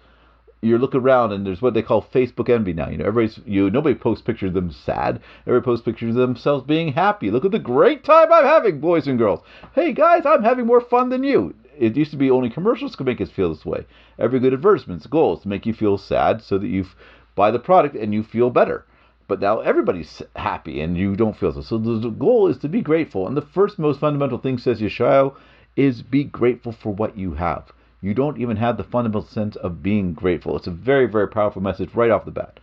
you 0.63 0.79
look 0.79 0.95
around 0.95 1.33
and 1.33 1.45
there's 1.45 1.61
what 1.61 1.75
they 1.75 1.83
call 1.83 2.01
Facebook 2.03 2.49
envy 2.49 2.73
now. 2.73 2.89
You 2.89 2.97
know, 2.97 3.05
everybody's 3.05 3.39
you 3.45 3.69
nobody 3.69 3.97
posts 3.97 4.25
pictures 4.25 4.49
of 4.49 4.55
them 4.55 4.71
sad. 4.71 5.21
Everybody 5.47 5.65
posts 5.65 5.85
pictures 5.85 6.17
of 6.17 6.23
themselves 6.23 6.65
being 6.65 6.93
happy. 6.93 7.31
Look 7.31 7.45
at 7.45 7.51
the 7.51 7.59
great 7.59 8.03
time 8.03 8.33
I'm 8.33 8.45
having, 8.45 8.81
boys 8.81 9.07
and 9.07 9.19
girls. 9.19 9.41
Hey 9.75 9.93
guys, 9.93 10.25
I'm 10.25 10.45
having 10.45 10.67
more 10.67 10.81
fun 10.81 11.11
than 11.11 11.23
you. 11.23 11.55
It 11.79 11.97
used 11.97 12.11
to 12.11 12.17
be 12.17 12.31
only 12.31 12.51
commercials 12.51 12.97
could 12.97 13.07
make 13.07 13.21
us 13.21 13.31
feel 13.31 13.49
this 13.53 13.65
way. 13.65 13.87
Every 14.19 14.41
good 14.41 14.53
advertisement's 14.53 15.07
goal 15.07 15.37
is 15.37 15.43
to 15.43 15.49
make 15.49 15.67
you 15.67 15.73
feel 15.73 15.99
sad 15.99 16.43
so 16.43 16.59
that 16.59 16.67
you 16.67 16.87
buy 17.35 17.51
the 17.51 17.59
product 17.59 17.95
and 17.97 18.13
you 18.13 18.23
feel 18.23 18.51
better. 18.51 18.85
But 19.29 19.41
now 19.41 19.61
everybody's 19.61 20.23
happy 20.37 20.81
and 20.81 20.97
you 20.97 21.17
don't 21.17 21.37
feel 21.37 21.53
so. 21.53 21.63
So 21.63 21.79
the 21.79 22.11
goal 22.11 22.49
is 22.49 22.59
to 22.59 22.69
be 22.69 22.83
grateful. 22.83 23.27
And 23.27 23.37
the 23.37 23.43
first 23.43 23.79
most 23.79 24.01
fundamental 24.01 24.39
thing 24.39 24.59
says 24.59 24.81
Yeshayahu 24.81 25.35
is 25.77 26.03
be 26.03 26.25
grateful 26.25 26.73
for 26.73 26.93
what 26.93 27.17
you 27.17 27.35
have 27.35 27.73
you 28.03 28.13
don't 28.13 28.41
even 28.41 28.57
have 28.57 28.77
the 28.77 28.85
fundamental 28.85 29.23
sense 29.23 29.55
of 29.57 29.83
being 29.83 30.13
grateful. 30.13 30.57
It's 30.57 30.67
a 30.67 30.73
very, 30.73 31.07
very 31.07 31.29
powerful 31.29 31.63
message 31.63 31.95
right 31.95 32.11
off 32.11 32.25
the 32.25 32.33
bat. 32.33 32.59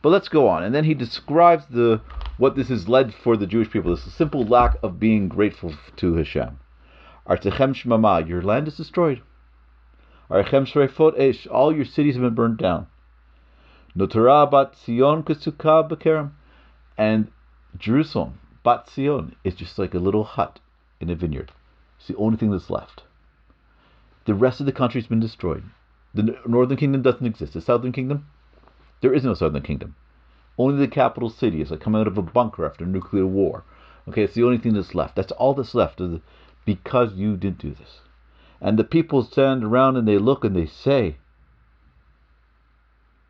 But 0.00 0.10
let's 0.10 0.28
go 0.28 0.46
on. 0.46 0.62
And 0.62 0.74
then 0.74 0.84
he 0.84 0.94
describes 0.94 1.66
the 1.66 2.00
what 2.36 2.54
this 2.54 2.68
has 2.68 2.88
led 2.88 3.12
for 3.12 3.36
the 3.36 3.46
Jewish 3.46 3.70
people, 3.70 3.94
this 3.94 4.04
simple 4.14 4.44
lack 4.44 4.76
of 4.82 5.00
being 5.00 5.28
grateful 5.28 5.74
to 5.96 6.14
Hashem. 6.14 6.58
Artechem 7.26 7.74
Shmama, 7.74 8.28
your 8.28 8.42
land 8.42 8.68
is 8.68 8.76
destroyed. 8.76 9.22
Archem 10.30 10.66
Shrefot 10.66 11.18
Esh, 11.18 11.46
all 11.46 11.74
your 11.74 11.84
cities 11.84 12.14
have 12.14 12.22
been 12.22 12.34
burned 12.34 12.58
down. 12.58 12.86
Notara 13.96 14.50
Bat 14.50 14.74
Sion. 14.84 16.32
And 16.98 17.30
Jerusalem, 17.78 18.38
Bat 18.62 18.90
Sion, 18.94 19.36
is 19.44 19.54
just 19.54 19.78
like 19.78 19.94
a 19.94 19.98
little 19.98 20.24
hut 20.24 20.60
in 21.00 21.08
a 21.08 21.14
vineyard. 21.14 21.52
It's 21.98 22.08
the 22.08 22.16
only 22.16 22.36
thing 22.36 22.50
that's 22.50 22.70
left. 22.70 23.04
The 24.26 24.34
rest 24.34 24.60
of 24.60 24.66
the 24.66 24.72
country 24.72 25.00
has 25.00 25.08
been 25.08 25.20
destroyed. 25.20 25.64
The 26.12 26.38
northern 26.46 26.76
kingdom 26.76 27.02
doesn't 27.02 27.26
exist. 27.26 27.54
The 27.54 27.60
southern 27.60 27.92
kingdom, 27.92 28.26
there 29.00 29.14
is 29.14 29.24
no 29.24 29.34
southern 29.34 29.62
kingdom. 29.62 29.96
Only 30.56 30.78
the 30.78 30.88
capital 30.88 31.30
city 31.30 31.60
is 31.60 31.70
like 31.70 31.80
coming 31.80 32.00
out 32.00 32.06
of 32.06 32.18
a 32.18 32.22
bunker 32.22 32.64
after 32.64 32.84
a 32.84 32.88
nuclear 32.88 33.26
war. 33.26 33.64
Okay, 34.08 34.22
it's 34.22 34.34
the 34.34 34.44
only 34.44 34.58
thing 34.58 34.74
that's 34.74 34.94
left. 34.94 35.16
That's 35.16 35.32
all 35.32 35.54
that's 35.54 35.74
left 35.74 36.00
because 36.64 37.14
you 37.14 37.36
didn't 37.36 37.58
do 37.58 37.74
this. 37.74 38.00
And 38.60 38.78
the 38.78 38.84
people 38.84 39.22
stand 39.22 39.64
around 39.64 39.96
and 39.96 40.08
they 40.08 40.18
look 40.18 40.44
and 40.44 40.56
they 40.56 40.66
say, 40.66 41.16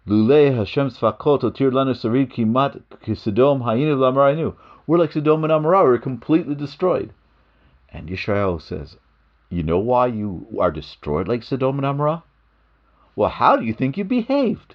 Lule 0.07 0.55
Hashem 0.55 0.91
Sfakot 0.91 1.41
Sarid 1.41 2.33
Kimat 2.33 2.83
Kisidom 3.03 3.63
Hayinu. 3.63 4.55
We're 4.87 4.99
like 4.99 5.13
Sodom 5.13 5.45
and 5.45 5.53
Amorah. 5.53 5.85
We're 5.85 5.99
completely 5.99 6.55
destroyed. 6.55 7.13
And 7.89 8.09
Yisrael 8.09 8.61
says, 8.61 8.97
you 9.49 9.63
know 9.63 9.79
why 9.79 10.09
you 10.09 10.47
are 10.61 10.71
destroyed 10.71 11.27
like 11.27 11.43
Sodom 11.43 11.83
and 11.83 11.87
Amorah? 11.87 12.23
Well, 13.17 13.31
how 13.31 13.57
do 13.57 13.65
you 13.65 13.73
think 13.73 13.97
you 13.97 14.05
behaved? 14.05 14.75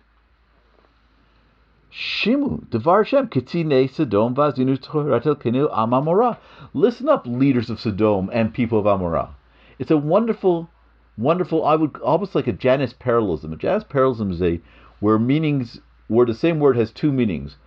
Shimu, 1.91 2.69
Devar 2.69 3.03
Shem, 3.03 3.29
Kitine 3.29 3.89
Sodom, 3.89 4.36
Kinu 4.36 5.72
Amamora. 5.74 6.38
Listen 6.72 7.10
up, 7.10 7.25
leaders 7.25 7.72
of 7.72 7.79
Sodom 7.79 8.29
and 8.31 8.53
people 8.53 8.77
of 8.77 8.86
Amorah. 8.86 9.29
It's 9.79 9.89
a 9.89 9.98
wonderful, 9.98 10.69
wonderful, 11.17 11.65
I 11.65 11.74
would 11.74 11.98
almost 11.98 12.36
like 12.36 12.46
a 12.46 12.53
Janus 12.53 12.93
parallelism. 12.93 13.53
A 13.53 13.55
Janus 13.55 13.86
parallelism 13.86 14.29
is 14.29 14.39
a 14.39 14.62
where 15.00 15.17
meanings 15.17 15.81
where 16.08 16.27
the 16.27 16.36
same 16.36 16.60
word 16.60 16.77
has 16.77 16.91
two 16.91 17.12
meanings. 17.12 17.58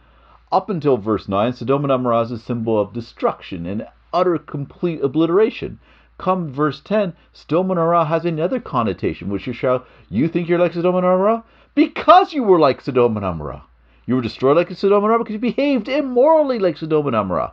Up 0.52 0.70
until 0.70 0.98
verse 0.98 1.28
9, 1.28 1.54
Sodom 1.54 1.84
and 1.84 1.92
Amorah 1.92 2.24
is 2.26 2.30
a 2.30 2.38
symbol 2.38 2.80
of 2.80 2.92
destruction 2.92 3.66
and 3.66 3.88
utter 4.12 4.38
complete 4.38 5.02
obliteration. 5.02 5.80
Come 6.18 6.52
verse 6.52 6.80
10, 6.80 7.14
Sodom 7.32 7.72
and 7.72 7.80
Amorah 7.80 8.06
has 8.06 8.24
another 8.24 8.60
connotation, 8.60 9.30
which 9.30 9.48
is 9.48 9.56
shall 9.56 9.84
you 10.08 10.28
think 10.28 10.48
you're 10.48 10.60
like 10.60 10.74
Sodom 10.74 10.94
and 10.94 11.04
Amorah? 11.04 11.42
Because 11.74 12.32
you 12.32 12.44
were 12.44 12.60
like 12.60 12.80
Sodom 12.80 13.16
and 13.16 13.26
Amorah. 13.26 13.62
You 14.04 14.16
were 14.16 14.22
destroyed 14.22 14.56
like 14.56 14.70
Sodom 14.72 15.04
and 15.04 15.12
Amorah 15.12 15.18
because 15.18 15.34
you 15.34 15.38
behaved 15.38 15.88
immorally 15.88 16.58
like 16.58 16.76
Sodom 16.76 17.06
and 17.06 17.16
Amorah. 17.16 17.52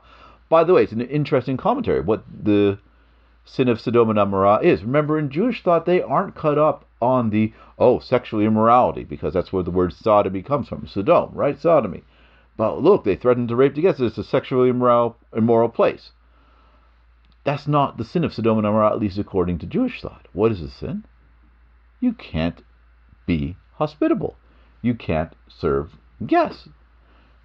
By 0.50 0.64
the 0.64 0.74
way, 0.74 0.84
it's 0.84 0.92
an 0.92 1.02
interesting 1.02 1.58
commentary 1.58 2.02
what 2.02 2.24
the 2.28 2.80
sin 3.46 3.68
of 3.68 3.80
Sodom 3.80 4.10
and 4.10 4.18
Amorah 4.18 4.64
is. 4.64 4.84
Remember, 4.84 5.20
in 5.20 5.30
Jewish 5.30 5.62
thought, 5.62 5.86
they 5.86 6.02
aren't 6.02 6.36
cut 6.36 6.58
up 6.58 6.86
on 7.02 7.30
the, 7.30 7.54
oh, 7.78 8.00
sexual 8.00 8.42
immorality, 8.42 9.04
because 9.04 9.34
that's 9.34 9.54
where 9.54 9.64
the 9.64 9.72
word 9.72 9.94
sodomy 9.94 10.42
comes 10.42 10.68
from. 10.68 10.88
Sodom, 10.88 11.32
right? 11.34 11.60
Sodomy. 11.60 12.04
But 12.58 12.82
look, 12.82 13.04
they 13.04 13.16
threatened 13.16 13.50
to 13.50 13.56
rape 13.56 13.76
together. 13.76 14.06
It's 14.06 14.18
a 14.18 14.24
sexually 14.24 14.70
immoral, 14.70 15.18
immoral 15.36 15.70
place. 15.70 16.12
That's 17.44 17.68
not 17.68 17.98
the 17.98 18.04
sin 18.04 18.24
of 18.24 18.34
Sodom 18.34 18.58
and 18.58 18.68
Amorah, 18.68 18.92
at 18.92 19.00
least 19.00 19.18
according 19.18 19.60
to 19.60 19.66
Jewish 19.66 20.02
thought. 20.02 20.28
What 20.34 20.52
is 20.52 20.62
the 20.62 20.70
sin? 20.70 21.06
You 22.00 22.14
can't 22.14 22.64
be 23.26 23.56
hospitable. 23.76 24.36
You 24.82 24.94
can't 24.94 25.34
serve 25.48 25.98
guests. 26.26 26.70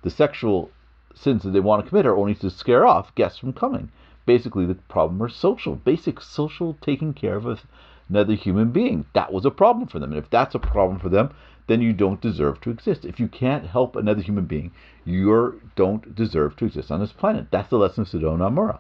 The 0.03 0.11
sexual 0.11 0.71
sins 1.15 1.43
that 1.43 1.51
they 1.51 1.61
want 1.61 1.85
to 1.85 1.89
commit 1.89 2.07
are 2.07 2.17
only 2.17 2.35
to 2.37 2.51
scare 2.51 2.87
off 2.87 3.15
guests 3.15 3.39
from 3.39 3.53
coming. 3.53 3.91
Basically, 4.27 4.67
the 4.67 4.75
problem 4.75 5.23
are 5.23 5.29
social, 5.29 5.77
basic 5.77 6.21
social 6.21 6.77
taking 6.81 7.13
care 7.13 7.37
of 7.37 7.61
another 8.09 8.35
human 8.35 8.71
being. 8.71 9.07
That 9.13 9.33
was 9.33 9.45
a 9.45 9.51
problem 9.51 9.87
for 9.87 9.99
them. 9.99 10.13
And 10.13 10.19
if 10.19 10.31
that's 10.31 10.55
a 10.55 10.59
problem 10.59 10.99
for 10.99 11.09
them, 11.09 11.31
then 11.67 11.81
you 11.81 11.93
don't 11.93 12.21
deserve 12.21 12.61
to 12.61 12.71
exist. 12.71 13.05
If 13.05 13.19
you 13.19 13.29
can't 13.29 13.67
help 13.67 13.97
another 13.97 14.23
human 14.23 14.45
being, 14.45 14.73
you 15.05 15.61
don't 15.77 16.15
deserve 16.15 16.57
to 16.57 16.67
exist 16.67 16.91
on 16.91 17.01
this 17.01 17.13
planet. 17.13 17.47
That's 17.51 17.71
the 17.71 17.79
lesson 17.79 18.03
of 18.03 18.09
Sodom 18.09 18.43
and 18.43 18.79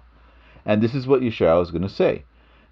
And 0.66 0.82
this 0.82 0.94
is 0.94 1.06
what 1.06 1.22
Yeshayahu 1.22 1.62
is 1.62 1.70
going 1.70 1.82
to 1.82 1.88
say. 1.88 2.24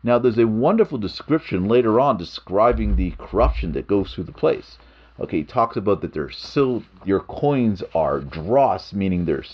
Now, 0.03 0.19
there's 0.19 0.39
a 0.39 0.47
wonderful 0.47 0.99
description 0.99 1.69
later 1.69 2.01
on 2.01 2.17
describing 2.17 2.97
the 2.97 3.13
corruption 3.13 3.73
that 3.73 3.87
goes 3.87 4.13
through 4.13 4.25
the 4.25 4.33
place. 4.33 4.77
Okay, 5.23 5.39
he 5.39 5.45
talks 5.45 5.77
about 5.77 6.01
that 6.01 6.13
their 6.13 6.31
sil- 6.35 6.83
your 7.05 7.21
coins 7.21 7.85
are 7.95 8.19
dross, 8.19 8.93
meaning 8.93 9.25
they're, 9.25 9.45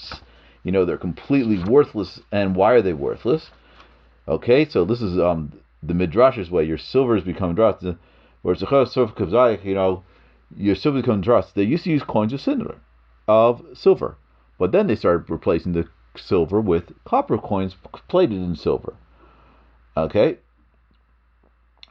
you 0.64 0.72
know, 0.72 0.86
they're 0.86 0.96
completely 0.96 1.62
worthless. 1.62 2.20
And 2.32 2.56
why 2.56 2.72
are 2.72 2.80
they 2.80 2.94
worthless? 2.94 3.50
Okay, 4.26 4.64
so 4.66 4.86
this 4.86 5.02
is 5.02 5.18
um 5.18 5.52
the 5.82 5.92
midrash's 5.94 6.50
way. 6.50 6.64
Your 6.64 6.78
silvers 6.78 7.22
become 7.22 7.54
dross. 7.54 7.84
Where 8.42 8.54
it's 8.54 8.62
you 9.62 9.74
know, 9.74 10.04
your 10.56 10.74
silver 10.74 11.02
becomes 11.02 11.24
dross. 11.24 11.52
They 11.52 11.64
used 11.64 11.84
to 11.84 11.90
use 11.90 12.02
coins 12.02 12.32
of 12.32 12.40
silver, 12.40 12.76
of 13.26 13.62
silver, 13.74 14.16
but 14.58 14.72
then 14.72 14.86
they 14.86 14.96
started 14.96 15.28
replacing 15.28 15.72
the 15.72 15.86
silver 16.16 16.62
with 16.62 16.92
copper 17.04 17.36
coins 17.36 17.76
plated 18.08 18.38
in 18.38 18.56
silver. 18.56 18.94
Okay, 19.96 20.38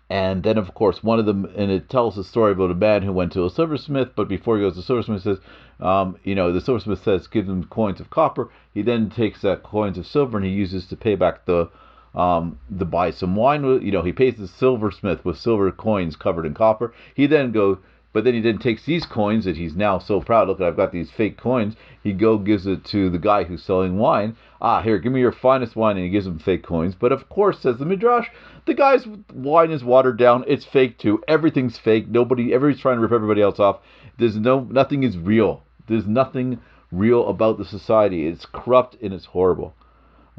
and 0.09 0.43
then, 0.43 0.57
of 0.57 0.73
course, 0.73 1.03
one 1.03 1.19
of 1.19 1.25
them, 1.25 1.51
and 1.57 1.69
it 1.69 1.89
tells 1.89 2.17
a 2.17 2.23
story 2.23 2.53
about 2.53 2.71
a 2.71 2.75
man 2.75 3.01
who 3.01 3.11
went 3.11 3.33
to 3.33 3.45
a 3.45 3.49
silversmith, 3.49 4.09
but 4.15 4.29
before 4.29 4.55
he 4.55 4.63
goes 4.63 4.73
to 4.73 4.79
the 4.79 4.85
silversmith, 4.85 5.23
says, 5.23 5.39
um, 5.81 6.17
you 6.23 6.33
know, 6.33 6.53
the 6.53 6.61
silversmith 6.61 7.03
says, 7.03 7.27
give 7.27 7.47
him 7.47 7.65
coins 7.65 7.99
of 7.99 8.09
copper. 8.09 8.49
He 8.73 8.81
then 8.81 9.09
takes 9.09 9.41
that 9.41 9.63
coins 9.63 9.97
of 9.97 10.07
silver 10.07 10.37
and 10.37 10.45
he 10.45 10.53
uses 10.53 10.85
to 10.87 10.95
pay 10.95 11.15
back 11.15 11.45
the, 11.45 11.69
um, 12.15 12.57
the 12.69 12.85
buy 12.85 13.11
some 13.11 13.35
wine. 13.35 13.63
You 13.63 13.91
know, 13.91 14.01
he 14.01 14.13
pays 14.13 14.37
the 14.37 14.47
silversmith 14.47 15.25
with 15.25 15.37
silver 15.37 15.71
coins 15.71 16.15
covered 16.15 16.45
in 16.45 16.53
copper. 16.53 16.93
He 17.13 17.27
then 17.27 17.51
goes 17.51 17.77
but 18.13 18.23
then 18.23 18.33
he 18.33 18.39
then 18.41 18.57
takes 18.57 18.85
these 18.85 19.05
coins 19.05 19.45
that 19.45 19.57
he's 19.57 19.75
now 19.75 19.99
so 19.99 20.21
proud. 20.21 20.47
Look, 20.47 20.61
I've 20.61 20.77
got 20.77 20.91
these 20.91 21.11
fake 21.11 21.37
coins. 21.37 21.75
He 22.01 22.13
go 22.13 22.37
gives 22.37 22.65
it 22.65 22.83
to 22.85 23.09
the 23.09 23.19
guy 23.19 23.43
who's 23.43 23.63
selling 23.63 23.97
wine. 23.97 24.35
Ah, 24.61 24.81
here, 24.81 24.97
give 24.97 25.11
me 25.11 25.19
your 25.19 25.31
finest 25.31 25.75
wine, 25.75 25.97
and 25.97 26.05
he 26.05 26.11
gives 26.11 26.25
him 26.25 26.39
fake 26.39 26.63
coins. 26.63 26.95
But 26.95 27.11
of 27.11 27.29
course, 27.29 27.59
says 27.59 27.77
the 27.77 27.85
midrash, 27.85 28.27
the 28.65 28.73
guy's 28.73 29.05
wine 29.33 29.71
is 29.71 29.83
watered 29.83 30.17
down. 30.17 30.45
It's 30.47 30.65
fake 30.65 30.97
too. 30.97 31.21
Everything's 31.27 31.77
fake. 31.77 32.07
Nobody, 32.07 32.53
everybody's 32.53 32.81
trying 32.81 32.97
to 32.97 33.01
rip 33.01 33.11
everybody 33.11 33.41
else 33.41 33.59
off. 33.59 33.81
There's 34.17 34.35
no, 34.35 34.61
nothing 34.61 35.03
is 35.03 35.17
real. 35.17 35.63
There's 35.87 36.07
nothing 36.07 36.59
real 36.91 37.27
about 37.27 37.57
the 37.57 37.65
society. 37.65 38.27
It's 38.27 38.45
corrupt 38.45 38.97
and 39.01 39.13
it's 39.13 39.25
horrible. 39.25 39.75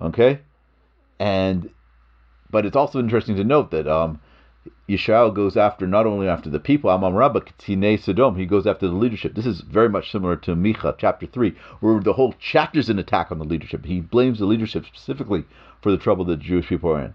Okay, 0.00 0.40
and 1.18 1.70
but 2.50 2.64
it's 2.64 2.76
also 2.76 2.98
interesting 2.98 3.36
to 3.36 3.44
note 3.44 3.70
that 3.70 3.86
um, 3.86 4.20
Yeshaya 4.88 5.34
goes 5.34 5.56
after 5.56 5.86
not 5.86 6.06
only 6.06 6.26
after 6.26 6.48
the 6.48 6.58
people, 6.58 6.90
Amamra, 6.90 7.30
but 7.32 7.46
Ktine 7.58 8.00
Sodom. 8.00 8.36
He 8.36 8.46
goes 8.46 8.66
after 8.66 8.86
the 8.88 8.94
leadership. 8.94 9.34
This 9.34 9.46
is 9.46 9.60
very 9.60 9.88
much 9.88 10.10
similar 10.10 10.34
to 10.36 10.54
Micha, 10.54 10.96
chapter 10.98 11.26
3, 11.26 11.54
where 11.80 12.00
the 12.00 12.14
whole 12.14 12.34
chapter 12.40 12.78
is 12.78 12.88
an 12.88 12.98
attack 12.98 13.30
on 13.30 13.38
the 13.38 13.44
leadership. 13.44 13.84
He 13.84 14.00
blames 14.00 14.38
the 14.38 14.46
leadership 14.46 14.86
specifically 14.86 15.44
for 15.82 15.90
the 15.90 15.98
trouble 15.98 16.24
that 16.24 16.38
the 16.38 16.44
Jewish 16.44 16.68
people 16.68 16.90
are 16.90 17.02
in. 17.02 17.14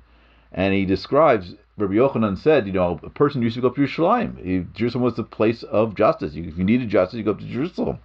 And 0.51 0.73
he 0.73 0.85
describes, 0.85 1.55
Rabbi 1.77 1.93
Yochanan 1.95 2.37
said, 2.37 2.67
you 2.67 2.73
know, 2.73 2.99
a 3.01 3.09
person 3.09 3.41
used 3.41 3.55
to 3.55 3.61
go 3.61 3.69
up 3.69 3.75
to 3.75 3.87
Jerusalem. 3.87 4.69
Jerusalem 4.75 5.03
was 5.03 5.15
the 5.15 5.23
place 5.23 5.63
of 5.63 5.95
justice. 5.95 6.33
If 6.35 6.55
you 6.57 6.63
needed 6.63 6.89
justice, 6.89 7.17
you 7.17 7.23
go 7.23 7.31
up 7.31 7.39
to 7.39 7.45
Jerusalem. 7.45 7.97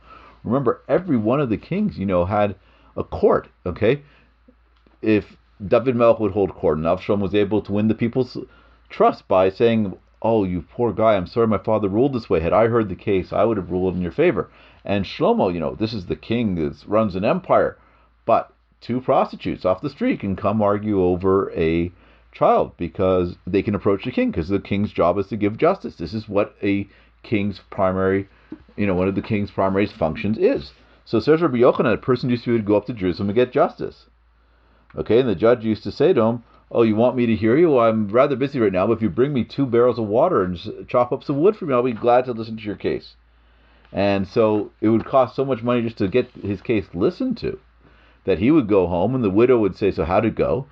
Remember, 0.44 0.80
every 0.88 1.18
one 1.18 1.40
of 1.40 1.50
the 1.50 1.58
kings, 1.58 1.98
you 1.98 2.06
know, 2.06 2.24
had 2.24 2.56
a 2.96 3.04
court, 3.04 3.48
okay? 3.66 4.00
If 5.02 5.36
David 5.64 5.94
Melech 5.94 6.20
would 6.20 6.32
hold 6.32 6.54
court, 6.54 6.78
and 6.78 6.86
Avshalom 6.86 7.20
was 7.20 7.34
able 7.34 7.60
to 7.62 7.72
win 7.72 7.88
the 7.88 7.94
people's 7.94 8.38
trust 8.88 9.28
by 9.28 9.50
saying, 9.50 9.96
Oh, 10.20 10.44
you 10.44 10.62
poor 10.62 10.92
guy, 10.92 11.14
I'm 11.14 11.26
sorry 11.26 11.46
my 11.46 11.58
father 11.58 11.88
ruled 11.88 12.12
this 12.12 12.28
way. 12.28 12.40
Had 12.40 12.52
I 12.52 12.66
heard 12.66 12.88
the 12.88 12.96
case, 12.96 13.32
I 13.32 13.44
would 13.44 13.56
have 13.56 13.70
ruled 13.70 13.94
in 13.94 14.02
your 14.02 14.12
favor. 14.12 14.50
And 14.84 15.04
Shlomo, 15.04 15.52
you 15.52 15.60
know, 15.60 15.74
this 15.74 15.92
is 15.92 16.06
the 16.06 16.16
king 16.16 16.56
that 16.56 16.84
runs 16.86 17.14
an 17.14 17.24
empire. 17.24 17.76
But 18.24 18.52
two 18.80 19.00
prostitutes 19.00 19.64
off 19.64 19.80
the 19.80 19.90
street 19.90 20.20
can 20.20 20.34
come 20.34 20.60
argue 20.60 21.02
over 21.02 21.52
a 21.52 21.92
child 22.32 22.72
because 22.76 23.36
they 23.46 23.62
can 23.62 23.74
approach 23.74 24.04
the 24.04 24.12
king 24.12 24.30
because 24.30 24.48
the 24.48 24.60
king's 24.60 24.92
job 24.92 25.18
is 25.18 25.28
to 25.28 25.36
give 25.36 25.56
justice. 25.56 25.96
This 25.96 26.14
is 26.14 26.28
what 26.28 26.54
a 26.62 26.88
king's 27.22 27.60
primary, 27.70 28.28
you 28.76 28.86
know, 28.86 28.94
one 28.94 29.08
of 29.08 29.14
the 29.14 29.22
king's 29.22 29.50
primary 29.50 29.86
functions 29.86 30.38
is. 30.38 30.72
So 31.04 31.20
says 31.20 31.40
Rabbi 31.40 31.56
Yochanan, 31.58 31.94
a 31.94 31.96
person 31.96 32.30
used 32.30 32.44
to 32.44 32.58
go 32.60 32.76
up 32.76 32.86
to 32.86 32.92
Jerusalem 32.92 33.30
and 33.30 33.36
get 33.36 33.52
justice. 33.52 34.06
Okay, 34.96 35.20
and 35.20 35.28
the 35.28 35.34
judge 35.34 35.64
used 35.64 35.82
to 35.84 35.92
say 35.92 36.12
to 36.12 36.22
him, 36.22 36.44
Oh, 36.70 36.82
you 36.82 36.96
want 36.96 37.16
me 37.16 37.24
to 37.24 37.34
hear 37.34 37.56
you? 37.56 37.70
Well, 37.70 37.88
I'm 37.88 38.08
rather 38.08 38.36
busy 38.36 38.60
right 38.60 38.72
now, 38.72 38.86
but 38.86 38.94
if 38.94 39.02
you 39.02 39.08
bring 39.08 39.32
me 39.32 39.42
two 39.42 39.64
barrels 39.64 39.98
of 39.98 40.06
water 40.06 40.42
and 40.42 40.86
chop 40.86 41.12
up 41.12 41.24
some 41.24 41.40
wood 41.40 41.56
for 41.56 41.64
me, 41.64 41.72
I'll 41.72 41.82
be 41.82 41.92
glad 41.92 42.26
to 42.26 42.32
listen 42.32 42.58
to 42.58 42.62
your 42.62 42.76
case. 42.76 43.14
And 43.90 44.28
so 44.28 44.70
it 44.82 44.90
would 44.90 45.06
cost 45.06 45.34
so 45.34 45.46
much 45.46 45.62
money 45.62 45.80
just 45.80 45.96
to 45.98 46.08
get 46.08 46.30
his 46.32 46.60
case 46.60 46.84
listened 46.92 47.38
to 47.38 47.58
that 48.24 48.38
he 48.38 48.50
would 48.50 48.68
go 48.68 48.86
home 48.86 49.14
and 49.14 49.24
the 49.24 49.30
widow 49.30 49.58
would 49.58 49.76
say, 49.76 49.90
So, 49.90 50.04
how'd 50.04 50.26
it 50.26 50.34
go? 50.34 50.66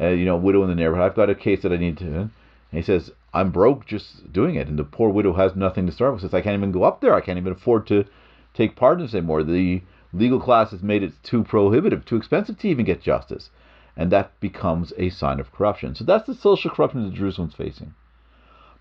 You 0.00 0.24
know, 0.24 0.36
widow 0.36 0.62
in 0.62 0.70
the 0.70 0.74
neighborhood, 0.74 1.04
I've 1.04 1.14
got 1.14 1.28
a 1.28 1.34
case 1.34 1.60
that 1.62 1.72
I 1.72 1.76
need 1.76 1.98
to. 1.98 2.06
And 2.06 2.30
he 2.70 2.80
says, 2.80 3.10
I'm 3.34 3.50
broke 3.50 3.84
just 3.84 4.32
doing 4.32 4.54
it. 4.54 4.68
And 4.68 4.78
the 4.78 4.84
poor 4.84 5.10
widow 5.10 5.34
has 5.34 5.54
nothing 5.54 5.84
to 5.84 5.92
start 5.92 6.14
with. 6.14 6.22
Says, 6.22 6.32
I 6.32 6.40
can't 6.40 6.56
even 6.56 6.72
go 6.72 6.84
up 6.84 7.02
there. 7.02 7.14
I 7.14 7.20
can't 7.20 7.36
even 7.36 7.52
afford 7.52 7.86
to 7.88 8.06
take 8.54 8.74
part 8.74 8.98
in 8.98 9.04
this 9.04 9.14
anymore. 9.14 9.42
The 9.42 9.82
legal 10.14 10.40
class 10.40 10.70
has 10.70 10.82
made 10.82 11.02
it 11.02 11.12
too 11.22 11.44
prohibitive, 11.44 12.06
too 12.06 12.16
expensive 12.16 12.58
to 12.60 12.68
even 12.68 12.86
get 12.86 13.02
justice 13.02 13.50
and 13.96 14.10
that 14.10 14.38
becomes 14.40 14.92
a 14.96 15.10
sign 15.10 15.40
of 15.40 15.52
corruption. 15.52 15.94
So 15.94 16.04
that's 16.04 16.26
the 16.26 16.34
social 16.34 16.70
corruption 16.70 17.04
that 17.04 17.14
Jerusalem's 17.14 17.54
facing. 17.54 17.94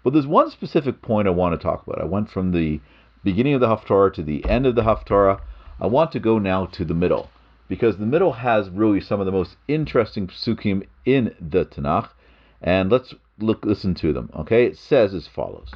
But 0.03 0.13
there's 0.13 0.27
one 0.27 0.49
specific 0.49 1.01
point 1.01 1.27
I 1.27 1.31
want 1.31 1.53
to 1.53 1.63
talk 1.63 1.85
about. 1.85 2.01
I 2.01 2.05
went 2.05 2.29
from 2.29 2.51
the 2.51 2.79
beginning 3.23 3.53
of 3.53 3.61
the 3.61 3.67
Haftarah 3.67 4.13
to 4.15 4.23
the 4.23 4.43
end 4.49 4.65
of 4.65 4.75
the 4.75 4.81
Haftarah. 4.81 5.39
I 5.79 5.87
want 5.87 6.11
to 6.13 6.19
go 6.19 6.39
now 6.39 6.65
to 6.67 6.85
the 6.85 6.93
middle, 6.93 7.29
because 7.67 7.97
the 7.97 8.05
middle 8.05 8.33
has 8.33 8.69
really 8.69 9.01
some 9.01 9.19
of 9.19 9.25
the 9.25 9.31
most 9.31 9.57
interesting 9.67 10.27
psukim 10.27 10.87
in 11.05 11.35
the 11.39 11.65
Tanakh, 11.65 12.09
and 12.61 12.91
let's 12.91 13.13
look 13.39 13.65
listen 13.65 13.93
to 13.95 14.13
them. 14.13 14.29
Okay, 14.35 14.65
it 14.65 14.77
says 14.77 15.13
as 15.13 15.27
follows. 15.27 15.71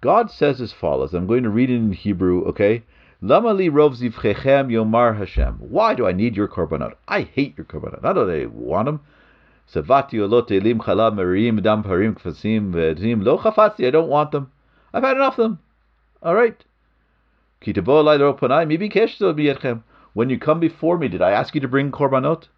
God 0.00 0.30
says 0.30 0.60
as 0.60 0.72
follows. 0.72 1.12
I'm 1.12 1.26
going 1.26 1.42
to 1.42 1.50
read 1.50 1.70
it 1.70 1.74
in 1.74 1.92
Hebrew. 1.92 2.44
Okay, 2.46 2.84
Lama 3.22 3.52
li 3.52 3.68
rov 3.68 3.98
zivchechem 3.98 4.70
yomar 4.70 5.16
Hashem. 5.18 5.56
Why 5.58 5.94
do 5.94 6.06
I 6.06 6.12
need 6.12 6.36
your 6.36 6.48
korbanot? 6.48 6.94
I 7.06 7.20
hate 7.20 7.54
your 7.58 7.66
korbanot. 7.66 8.02
Not 8.02 8.14
that 8.14 8.30
I 8.30 8.46
want 8.46 8.86
them. 8.86 9.00
Savati 9.70 10.14
olot 10.14 10.50
elim 10.50 10.78
chalav 10.78 11.14
merim 11.14 11.62
dam 11.62 11.82
parim 11.82 12.18
kfasim 12.18 12.72
ve'edim 12.72 13.22
lo 13.22 13.36
chafatzi. 13.36 13.86
I 13.86 13.90
don't 13.90 14.08
want 14.08 14.30
them. 14.30 14.50
I've 14.94 15.02
had 15.02 15.16
enough 15.16 15.38
of 15.38 15.44
them. 15.44 15.58
All 16.22 16.34
right. 16.34 16.64
Kitabo 17.60 18.02
lai 18.02 18.16
lo 18.16 18.32
panai 18.32 18.66
mi 18.66 18.78
bikesh 18.78 19.18
biyetchem. 19.20 19.82
When 20.14 20.30
you 20.30 20.38
come 20.38 20.58
before 20.58 20.96
me, 20.96 21.08
did 21.08 21.20
I 21.20 21.32
ask 21.32 21.54
you 21.54 21.60
to 21.60 21.68
bring 21.68 21.92
korbanot? 21.92 22.48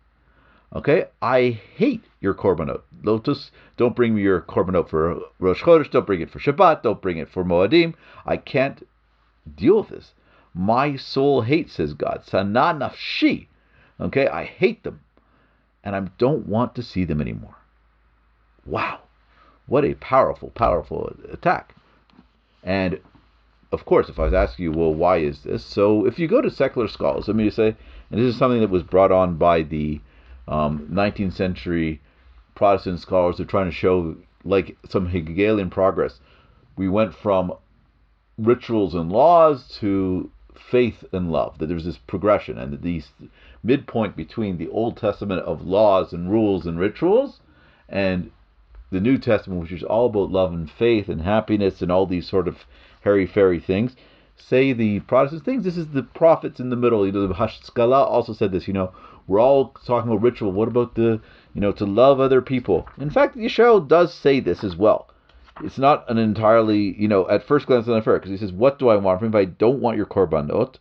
Okay, 0.74 1.06
I 1.20 1.60
hate 1.74 2.04
your 2.20 2.34
korbanot. 2.34 2.80
Lotus, 3.02 3.50
don't 3.76 3.96
bring 3.96 4.14
me 4.14 4.22
your 4.22 4.40
korbanot 4.40 4.88
for 4.88 5.20
Rosh 5.38 5.62
Chodesh. 5.62 5.90
Don't 5.90 6.06
bring 6.06 6.22
it 6.22 6.30
for 6.30 6.38
Shabbat. 6.38 6.82
Don't 6.82 7.02
bring 7.02 7.18
it 7.18 7.28
for 7.28 7.44
Moadim. 7.44 7.94
I 8.24 8.38
can't 8.38 8.86
deal 9.54 9.80
with 9.80 9.88
this. 9.90 10.12
My 10.54 10.96
soul 10.96 11.42
hates, 11.42 11.74
says 11.74 11.94
God. 11.94 12.22
Sana 12.26 12.74
nafshi. 12.74 13.46
Okay, 14.00 14.26
I 14.28 14.44
hate 14.44 14.82
them, 14.82 15.00
and 15.84 15.94
I 15.94 16.00
don't 16.18 16.46
want 16.46 16.74
to 16.74 16.82
see 16.82 17.04
them 17.04 17.20
anymore. 17.20 17.56
Wow, 18.66 19.00
what 19.66 19.84
a 19.84 19.94
powerful, 19.94 20.50
powerful 20.50 21.14
attack. 21.30 21.74
And 22.62 23.00
of 23.72 23.84
course, 23.84 24.08
if 24.08 24.18
I 24.18 24.24
was 24.24 24.34
asking 24.34 24.64
you, 24.64 24.72
well, 24.72 24.94
why 24.94 25.18
is 25.18 25.42
this? 25.42 25.64
So 25.64 26.06
if 26.06 26.18
you 26.18 26.28
go 26.28 26.42
to 26.42 26.50
secular 26.50 26.88
scholars, 26.88 27.26
let 27.26 27.36
me 27.36 27.44
just 27.44 27.56
say, 27.56 27.74
and 28.10 28.20
this 28.20 28.34
is 28.34 28.36
something 28.36 28.60
that 28.60 28.70
was 28.70 28.82
brought 28.82 29.10
on 29.10 29.36
by 29.36 29.62
the 29.62 30.00
um, 30.46 30.88
19th 30.90 31.32
century 31.32 32.00
Protestant 32.54 33.00
scholars 33.00 33.38
who 33.38 33.44
are 33.44 33.46
trying 33.46 33.70
to 33.70 33.76
show 33.76 34.16
like 34.44 34.76
some 34.88 35.08
Hegelian 35.08 35.70
progress. 35.70 36.20
We 36.76 36.88
went 36.88 37.14
from 37.14 37.54
rituals 38.36 38.94
and 38.94 39.10
laws 39.10 39.68
to 39.80 40.30
faith 40.54 41.04
and 41.12 41.30
love, 41.30 41.58
that 41.58 41.66
there's 41.66 41.84
this 41.84 41.98
progression 41.98 42.58
and 42.58 42.82
these 42.82 43.10
midpoint 43.62 44.16
between 44.16 44.58
the 44.58 44.68
Old 44.68 44.96
Testament 44.96 45.42
of 45.42 45.66
laws 45.66 46.12
and 46.12 46.30
rules 46.30 46.66
and 46.66 46.78
rituals 46.78 47.40
and 47.88 48.30
the 48.90 49.00
New 49.00 49.18
Testament, 49.18 49.62
which 49.62 49.72
is 49.72 49.82
all 49.82 50.06
about 50.06 50.30
love 50.30 50.52
and 50.52 50.70
faith 50.70 51.08
and 51.08 51.22
happiness 51.22 51.82
and 51.82 51.90
all 51.90 52.06
these 52.06 52.28
sort 52.28 52.48
of 52.48 52.64
hairy 53.02 53.26
fairy 53.26 53.60
things. 53.60 53.96
Say 54.36 54.72
the 54.72 55.00
Protestant 55.00 55.44
things. 55.44 55.64
This 55.64 55.76
is 55.76 55.88
the 55.88 56.02
prophets 56.02 56.60
in 56.60 56.70
the 56.70 56.76
middle. 56.76 57.06
You 57.06 57.12
know, 57.12 57.26
the 57.26 57.34
Haskalah 57.34 58.04
also 58.04 58.32
said 58.32 58.50
this. 58.50 58.66
You 58.66 58.74
know, 58.74 58.92
we're 59.26 59.40
all 59.40 59.74
talking 59.86 60.10
about 60.10 60.22
ritual. 60.22 60.52
What 60.52 60.68
about 60.68 60.94
the, 60.94 61.20
you 61.54 61.60
know, 61.60 61.72
to 61.72 61.84
love 61.84 62.18
other 62.18 62.42
people? 62.42 62.88
In 62.98 63.10
fact, 63.10 63.36
Yeshaya 63.36 63.86
does 63.86 64.12
say 64.12 64.40
this 64.40 64.64
as 64.64 64.76
well. 64.76 65.08
It's 65.60 65.78
not 65.78 66.10
an 66.10 66.18
entirely, 66.18 66.98
you 66.98 67.08
know, 67.08 67.28
at 67.28 67.44
first 67.44 67.66
glance 67.66 67.86
unfair 67.86 68.14
because 68.14 68.30
he 68.30 68.36
says, 68.36 68.52
"What 68.52 68.78
do 68.78 68.88
I 68.88 68.96
want 68.96 69.18
from 69.18 69.28
him? 69.28 69.34
If 69.34 69.38
I 69.38 69.44
don't 69.44 69.80
want 69.80 69.96
your 69.96 70.06
korbanot, 70.06 70.76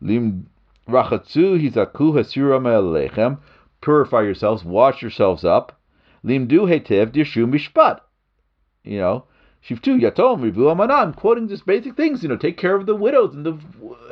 lim 0.00 0.46
rachatzu 0.88 1.60
hizaku 1.60 2.14
hasira 2.14 2.62
me'alechem, 2.62 3.38
purify 3.80 4.22
yourselves, 4.22 4.64
wash 4.64 5.02
yourselves 5.02 5.44
up, 5.44 5.78
lim 6.22 6.46
du 6.46 6.66
hetev 6.66 7.12
dirshu 7.12 7.50
mishpat." 7.50 8.00
You 8.84 8.98
know, 8.98 9.24
shiftu 9.68 10.00
yatom 10.00 10.40
rivu 10.40 10.72
amanan, 10.72 11.16
quoting 11.16 11.48
just 11.48 11.66
basic 11.66 11.96
things. 11.96 12.22
You 12.22 12.28
know, 12.28 12.36
take 12.36 12.56
care 12.56 12.76
of 12.76 12.86
the 12.86 12.94
widows 12.94 13.34
and 13.34 13.44
the 13.44 13.58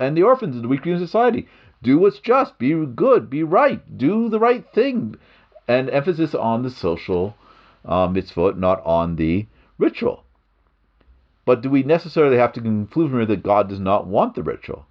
and 0.00 0.16
the 0.16 0.24
orphans 0.24 0.56
and 0.56 0.64
the 0.64 0.68
weak 0.68 0.86
in 0.86 0.98
society 0.98 1.46
do 1.84 1.98
what's 1.98 2.18
just, 2.18 2.58
be 2.58 2.74
good, 2.86 3.30
be 3.30 3.42
right, 3.42 3.96
do 3.98 4.28
the 4.28 4.40
right 4.40 4.64
thing, 4.72 5.14
and 5.68 5.88
emphasis 5.90 6.34
on 6.34 6.62
the 6.62 6.70
social 6.70 7.36
uh, 7.84 8.08
mitzvot, 8.08 8.56
not 8.56 8.84
on 8.84 9.16
the 9.16 9.46
ritual. 9.78 10.24
But 11.44 11.60
do 11.60 11.68
we 11.70 11.82
necessarily 11.82 12.38
have 12.38 12.52
to 12.54 12.60
conclude 12.60 13.10
from 13.10 13.18
here 13.20 13.26
that 13.26 13.42
God 13.42 13.68
does 13.68 13.80
not 13.80 14.06
want 14.06 14.34
the 14.34 14.42
ritual? 14.42 14.86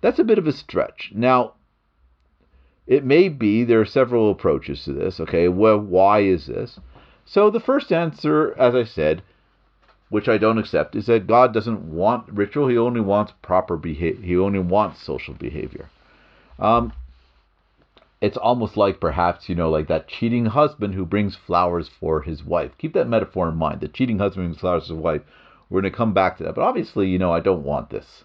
That's 0.00 0.18
a 0.18 0.24
bit 0.24 0.38
of 0.38 0.46
a 0.46 0.52
stretch. 0.52 1.12
Now, 1.14 1.54
it 2.86 3.04
may 3.04 3.28
be 3.28 3.64
there 3.64 3.80
are 3.80 3.86
several 3.86 4.30
approaches 4.30 4.84
to 4.84 4.92
this. 4.92 5.18
Okay, 5.18 5.48
well, 5.48 5.78
why 5.78 6.20
is 6.20 6.46
this? 6.46 6.78
So 7.24 7.50
the 7.50 7.60
first 7.60 7.92
answer, 7.92 8.54
as 8.56 8.74
I 8.74 8.84
said, 8.84 9.22
which 10.08 10.28
I 10.28 10.38
don't 10.38 10.58
accept, 10.58 10.94
is 10.94 11.06
that 11.06 11.26
God 11.26 11.52
doesn't 11.52 11.82
want 11.92 12.28
ritual. 12.28 12.68
He 12.68 12.78
only 12.78 13.00
wants 13.00 13.32
proper 13.42 13.76
behavior. 13.76 14.24
He 14.24 14.36
only 14.36 14.60
wants 14.60 15.02
social 15.02 15.34
behavior. 15.34 15.88
Um, 16.60 16.92
it's 18.20 18.36
almost 18.36 18.76
like 18.76 19.00
perhaps, 19.00 19.48
you 19.48 19.54
know, 19.54 19.70
like 19.70 19.88
that 19.88 20.08
cheating 20.08 20.46
husband 20.46 20.94
who 20.94 21.04
brings 21.04 21.36
flowers 21.36 21.88
for 22.00 22.22
his 22.22 22.42
wife. 22.42 22.72
Keep 22.78 22.94
that 22.94 23.08
metaphor 23.08 23.48
in 23.48 23.56
mind. 23.56 23.80
The 23.80 23.88
cheating 23.88 24.18
husband 24.18 24.48
brings 24.48 24.60
flowers 24.60 24.88
for 24.88 24.94
his 24.94 25.02
wife. 25.02 25.22
We're 25.68 25.82
going 25.82 25.92
to 25.92 25.96
come 25.96 26.14
back 26.14 26.38
to 26.38 26.44
that. 26.44 26.54
But 26.54 26.62
obviously, 26.62 27.08
you 27.08 27.18
know, 27.18 27.32
I 27.32 27.40
don't 27.40 27.64
want 27.64 27.90
this. 27.90 28.24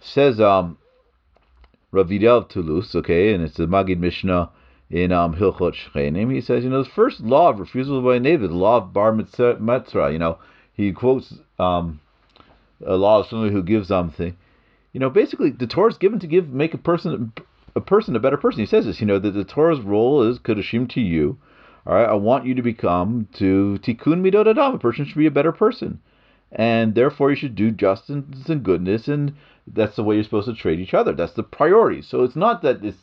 Says 0.00 0.40
um, 0.40 0.78
Rav 1.90 2.08
Vidal 2.08 2.44
Toulouse, 2.44 2.94
okay, 2.94 3.32
and 3.32 3.42
it's 3.42 3.56
the 3.56 3.66
Magid 3.66 3.98
Mishnah 3.98 4.50
in 4.90 5.10
um, 5.10 5.34
Hilchot 5.34 5.74
Shecheinim. 5.74 6.32
He 6.32 6.40
says, 6.40 6.62
you 6.62 6.70
know, 6.70 6.82
the 6.82 6.90
first 6.90 7.20
law 7.20 7.48
of 7.48 7.58
refusal 7.58 8.02
by 8.02 8.18
neighbor, 8.18 8.46
the 8.46 8.54
law 8.54 8.76
of 8.76 8.92
Bar 8.92 9.12
Metzra, 9.12 10.12
you 10.12 10.18
know, 10.18 10.38
he 10.74 10.92
quotes 10.92 11.34
um, 11.58 12.00
a 12.84 12.96
law 12.96 13.20
of 13.20 13.26
somebody 13.26 13.52
who 13.52 13.62
gives 13.62 13.88
something 13.88 14.36
you 14.96 15.00
know, 15.00 15.10
basically 15.10 15.50
the 15.50 15.66
Torah 15.66 15.90
is 15.90 15.98
given 15.98 16.20
to 16.20 16.26
give 16.26 16.48
make 16.48 16.72
a 16.72 16.78
person 16.78 17.34
a 17.76 17.80
person 17.80 18.16
a 18.16 18.20
better 18.20 18.38
person. 18.38 18.60
He 18.60 18.66
says 18.66 18.86
this, 18.86 19.00
you 19.00 19.06
know, 19.06 19.18
that 19.18 19.32
the 19.32 19.44
Torah's 19.44 19.80
role 19.80 20.22
is 20.22 20.38
kedoshim 20.38 20.88
tihyu. 20.88 21.36
All 21.86 21.94
right, 21.94 22.08
I 22.08 22.14
want 22.14 22.46
you 22.46 22.54
to 22.54 22.62
become 22.62 23.28
to 23.34 23.78
tikkun 23.82 24.22
midot 24.22 24.48
adam. 24.48 24.74
A 24.74 24.78
person 24.78 25.04
should 25.04 25.18
be 25.18 25.26
a 25.26 25.30
better 25.30 25.52
person, 25.52 26.00
and 26.50 26.94
therefore 26.94 27.30
you 27.30 27.36
should 27.36 27.54
do 27.54 27.70
justice 27.70 28.48
and 28.48 28.64
goodness, 28.64 29.06
and 29.06 29.34
that's 29.66 29.94
the 29.94 30.02
way 30.02 30.16
you're 30.16 30.24
supposed 30.24 30.48
to 30.48 30.54
treat 30.54 30.80
each 30.80 30.94
other. 30.94 31.12
That's 31.12 31.34
the 31.34 31.44
priority. 31.44 32.02
So 32.02 32.24
it's 32.24 32.34
not 32.34 32.62
that 32.62 32.84
it's 32.84 32.98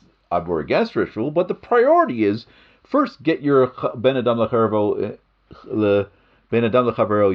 we're 0.48 0.62
against 0.62 0.96
ritual, 0.96 1.30
but 1.30 1.48
the 1.48 1.54
priority 1.54 2.24
is 2.24 2.48
first 2.84 3.22
get 3.22 3.44
your 3.44 3.72
ben 3.96 4.18
adam 4.18 4.42
eh, 4.42 6.04
Ben 6.50 6.64
Adam 6.66 6.86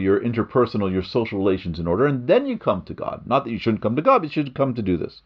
your 0.01 0.21
interpersonal, 0.21 0.93
your 0.93 1.03
social 1.03 1.39
relations 1.39 1.79
in 1.79 1.87
order, 1.87 2.07
and 2.07 2.29
then 2.29 2.47
you 2.47 2.59
come 2.59 2.83
to 2.83 2.95
God. 2.95 3.23
Not 3.27 3.45
that 3.45 3.51
you 3.51 3.59
shouldn't 3.59 3.83
come 3.83 3.97
to 3.97 4.03
God, 4.03 4.19
but 4.19 4.25
you 4.27 4.45
should 4.45 4.55
come 4.55 4.75
to 4.75 4.83
do 4.83 4.97
this. 4.97 5.23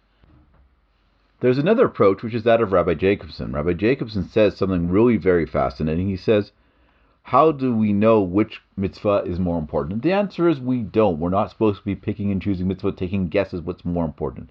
There's 1.42 1.59
another 1.59 1.87
approach, 1.87 2.22
which 2.22 2.35
is 2.35 2.44
that 2.44 2.61
of 2.61 2.70
Rabbi 2.70 2.94
Jacobson. 2.94 3.50
Rabbi 3.50 3.72
Jacobson 3.72 4.22
says 4.28 4.57
something 4.57 4.88
really 4.88 5.16
very 5.16 5.44
fascinating. 5.44 6.07
He 6.07 6.16
says, 6.16 6.52
How 7.24 7.50
do 7.50 7.74
we 7.74 7.92
know 7.92 8.20
which 8.20 8.62
mitzvah 8.76 9.24
is 9.26 9.40
more 9.40 9.59
important? 9.59 10.02
The 10.02 10.12
answer 10.12 10.48
is 10.48 10.61
we 10.61 10.83
don't. 10.83 11.18
We're 11.18 11.31
not 11.31 11.50
supposed 11.50 11.81
to 11.81 11.85
be 11.85 11.96
picking 11.96 12.31
and 12.31 12.40
choosing 12.40 12.68
mitzvah, 12.68 12.92
taking 12.92 13.26
guesses 13.26 13.61
what's 13.61 13.85
more 13.85 14.05
important. 14.05 14.50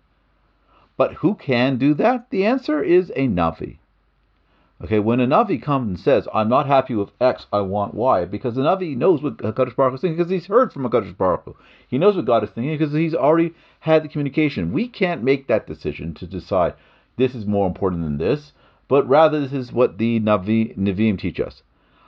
But 0.97 1.13
who 1.13 1.35
can 1.35 1.77
do 1.77 1.93
that? 1.93 2.29
The 2.29 2.45
answer 2.45 2.83
is 2.83 3.09
a 3.15 3.29
Navi. 3.29 3.77
Okay, 4.83 4.97
when 4.97 5.19
a 5.19 5.27
Navi 5.27 5.61
comes 5.61 5.87
and 5.87 5.99
says, 5.99 6.27
I'm 6.33 6.49
not 6.49 6.65
happy 6.65 6.95
with 6.95 7.11
X, 7.21 7.45
I 7.53 7.61
want 7.61 7.93
Y, 7.93 8.25
because 8.25 8.55
the 8.55 8.61
Navi 8.61 8.97
knows 8.97 9.21
what 9.21 9.37
HaKadosh 9.37 9.75
Baruch 9.75 9.93
is 9.93 10.01
thinking, 10.01 10.17
because 10.17 10.31
he's 10.31 10.47
heard 10.47 10.73
from 10.73 10.83
HaKadosh 10.83 11.15
Baruch. 11.15 11.55
He 11.87 11.99
knows 11.99 12.15
what 12.15 12.25
God 12.25 12.43
is 12.43 12.49
thinking, 12.49 12.75
because 12.75 12.91
he's 12.91 13.13
already 13.13 13.53
had 13.81 14.03
the 14.03 14.07
communication. 14.07 14.71
We 14.71 14.87
can't 14.87 15.21
make 15.21 15.45
that 15.47 15.67
decision 15.67 16.15
to 16.15 16.25
decide 16.25 16.73
this 17.17 17.35
is 17.35 17.45
more 17.45 17.67
important 17.67 18.01
than 18.01 18.17
this, 18.17 18.53
but 18.87 19.07
rather 19.07 19.39
this 19.39 19.53
is 19.53 19.71
what 19.71 19.99
the 19.99 20.19
Navi, 20.19 20.75
Nevi'im 20.75 21.19
teach 21.19 21.39
us. 21.39 21.61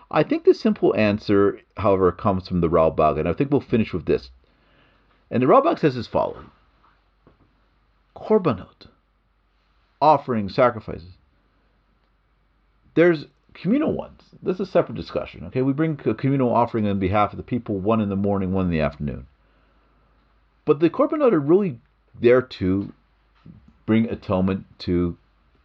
I 0.10 0.24
think 0.24 0.44
the 0.44 0.56
simple 0.56 0.96
answer, 0.96 1.60
however, 1.78 2.12
comes 2.12 2.48
from 2.48 2.62
the 2.62 2.70
Ralbag, 2.70 3.20
and 3.20 3.30
I 3.30 3.34
think 3.34 3.52
we'll 3.52 3.62
finish 3.62 3.94
with 3.94 4.06
this. 4.06 4.32
And 5.30 5.44
the 5.44 5.48
Ralbag 5.48 5.78
says 5.78 5.96
as 5.96 6.08
follows 6.08 6.44
Korbanot, 8.16 8.88
offering 10.02 10.50
sacrifices 10.50 11.18
there's 12.96 13.26
communal 13.54 13.94
ones. 13.94 14.22
This 14.42 14.56
is 14.56 14.62
a 14.62 14.72
separate 14.72 14.96
discussion. 14.96 15.46
Okay, 15.46 15.62
we 15.62 15.74
bring 15.74 16.00
a 16.06 16.14
communal 16.14 16.54
offering 16.54 16.88
on 16.88 17.00
behalf 17.00 17.32
of 17.32 17.38
the 17.38 17.44
people, 17.44 17.80
one 17.80 18.02
in 18.02 18.10
the 18.10 18.16
morning, 18.16 18.52
one 18.52 18.66
in 18.66 18.72
the 18.72 18.82
afternoon. 18.82 19.28
But 20.66 20.80
the 20.80 20.90
korbanot 20.90 21.34
are 21.34 21.40
really 21.40 21.80
there 22.20 22.42
to 22.42 22.94
bring 23.86 24.10
atonement 24.10 24.66
to 24.80 25.18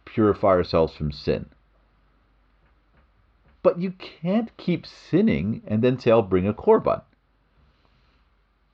purify 0.05 0.49
ourselves 0.49 0.93
from 0.93 1.11
sin. 1.11 1.47
But 3.61 3.79
you 3.79 3.91
can't 3.91 4.55
keep 4.57 4.85
sinning 4.85 5.61
and 5.67 5.81
then 5.81 5.99
say, 5.99 6.11
I'll 6.11 6.21
bring 6.21 6.47
a 6.47 6.53
korban. 6.53 7.01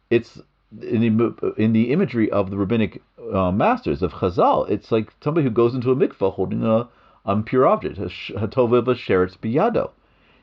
It's 0.10 0.40
in 0.82 1.18
the, 1.18 1.54
in 1.58 1.74
the 1.74 1.92
imagery 1.92 2.30
of 2.32 2.52
the 2.52 2.58
rabbinic 2.58 3.02
uh, 3.34 3.52
masters 3.52 4.02
of 4.02 4.14
Chazal. 4.14 4.70
It's 4.70 4.92
like 4.92 5.12
somebody 5.24 5.44
who 5.44 5.52
goes 5.52 5.74
into 5.74 5.92
a 5.92 5.96
mikvah 5.96 6.34
holding 6.34 6.64
a 6.64 6.88
impure 7.28 7.66
object. 7.66 7.98
Hatova 7.98 8.84
v'sheretz 8.84 9.38
biyado. 9.38 9.92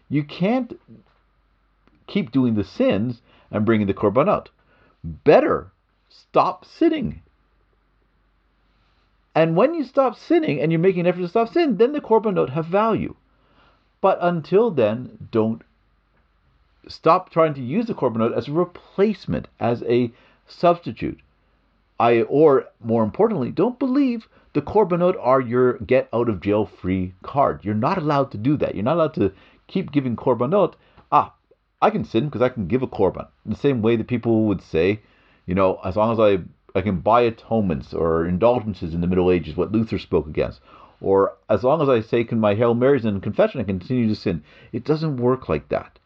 You 0.09 0.25
can't 0.25 0.79
keep 2.07 2.33
doing 2.33 2.55
the 2.55 2.65
sins 2.65 3.23
and 3.51 3.65
bringing 3.65 3.87
the 3.87 3.95
korbanot. 3.95 4.49
Better 5.03 5.73
stop 6.09 6.65
sinning. 6.65 7.23
And 9.35 9.57
when 9.57 9.75
you 9.75 9.85
stop 9.85 10.17
sinning 10.17 10.61
and 10.61 10.71
you're 10.71 10.79
making 10.79 11.01
an 11.01 11.07
effort 11.07 11.21
to 11.21 11.29
stop 11.29 11.49
sin, 11.53 11.79
then 11.79 11.93
the 11.93 12.01
korbanot 12.01 12.51
have 12.51 12.67
value. 12.67 13.15
But 14.01 14.19
until 14.21 14.71
then, 14.71 15.29
don't 15.31 15.63
stop 16.89 17.31
trying 17.31 17.55
to 17.55 17.63
use 17.63 17.87
the 17.87 17.95
korbanot 17.95 18.37
as 18.37 18.49
a 18.49 18.53
replacement, 18.53 19.49
as 19.59 19.83
a 19.85 20.13
substitute. 20.47 21.21
I, 22.03 22.23
or 22.23 22.67
more 22.83 23.05
importantly, 23.05 23.53
don't 23.53 23.79
believe 23.79 24.29
the 24.55 24.61
korbanot 24.61 25.15
are 25.21 25.41
your 25.41 25.75
get 25.79 26.09
out 26.13 26.29
of 26.29 26.41
jail 26.41 26.67
free 26.67 27.15
card. 27.23 27.61
You're 27.63 27.77
not 27.77 27.97
allowed 27.97 28.33
to 28.33 28.39
do 28.39 28.57
that. 28.57 28.75
You're 28.75 28.83
not 28.83 28.97
allowed 28.97 29.15
to 29.15 29.33
keep 29.69 29.93
giving 29.93 30.17
korbanot. 30.17 30.75
Ah, 31.13 31.35
I 31.81 31.91
can 31.91 32.05
sin 32.05 32.25
because 32.25 32.43
I 32.43 32.49
can 32.49 32.67
give 32.67 32.83
a 32.83 32.89
korban. 32.89 33.29
The 33.47 33.55
same 33.55 33.83
way 33.83 33.95
that 33.95 34.09
people 34.09 34.47
would 34.47 34.63
say, 34.63 35.01
you 35.47 35.55
know, 35.55 35.79
as 35.85 35.95
long 35.95 36.11
as 36.11 36.19
I 36.19 36.43
I 36.77 36.81
can 36.83 36.99
buy 37.01 37.21
atonements 37.21 37.95
or 37.95 38.27
indulgences 38.27 38.95
in 38.95 39.01
the 39.01 39.07
Middle 39.07 39.31
Ages, 39.31 39.57
what 39.57 39.71
Luther 39.71 40.01
spoke 40.01 40.27
against, 40.27 40.61
or 41.01 41.37
as 41.49 41.63
long 41.63 41.81
as 41.83 41.89
I 41.89 42.01
say 42.01 42.25
can 42.25 42.41
my 42.41 42.57
Hail 42.57 42.75
Marys 42.75 43.05
and 43.05 43.23
confession, 43.23 43.61
I 43.61 43.65
continue 43.65 44.09
to 44.09 44.17
sin. 44.17 44.43
It 44.73 44.85
doesn't 44.85 45.19
work 45.19 45.49
like 45.49 45.69
that. 45.69 46.01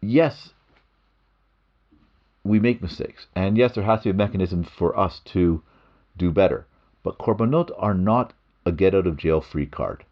Yes, 0.00 0.52
we 2.44 2.60
make 2.60 2.82
mistakes, 2.82 3.26
and 3.34 3.56
yes, 3.56 3.74
there 3.74 3.84
has 3.84 4.00
to 4.00 4.04
be 4.04 4.10
a 4.10 4.14
mechanism 4.14 4.64
for 4.64 4.98
us 4.98 5.20
to 5.26 5.62
do 6.16 6.30
better. 6.30 6.66
But 7.02 7.18
korbanot 7.18 7.70
are 7.78 7.94
not 7.94 8.32
a 8.64 8.72
get 8.72 8.94
out 8.94 9.06
of 9.06 9.16
jail 9.16 9.40
free 9.40 9.66
card. 9.66 10.04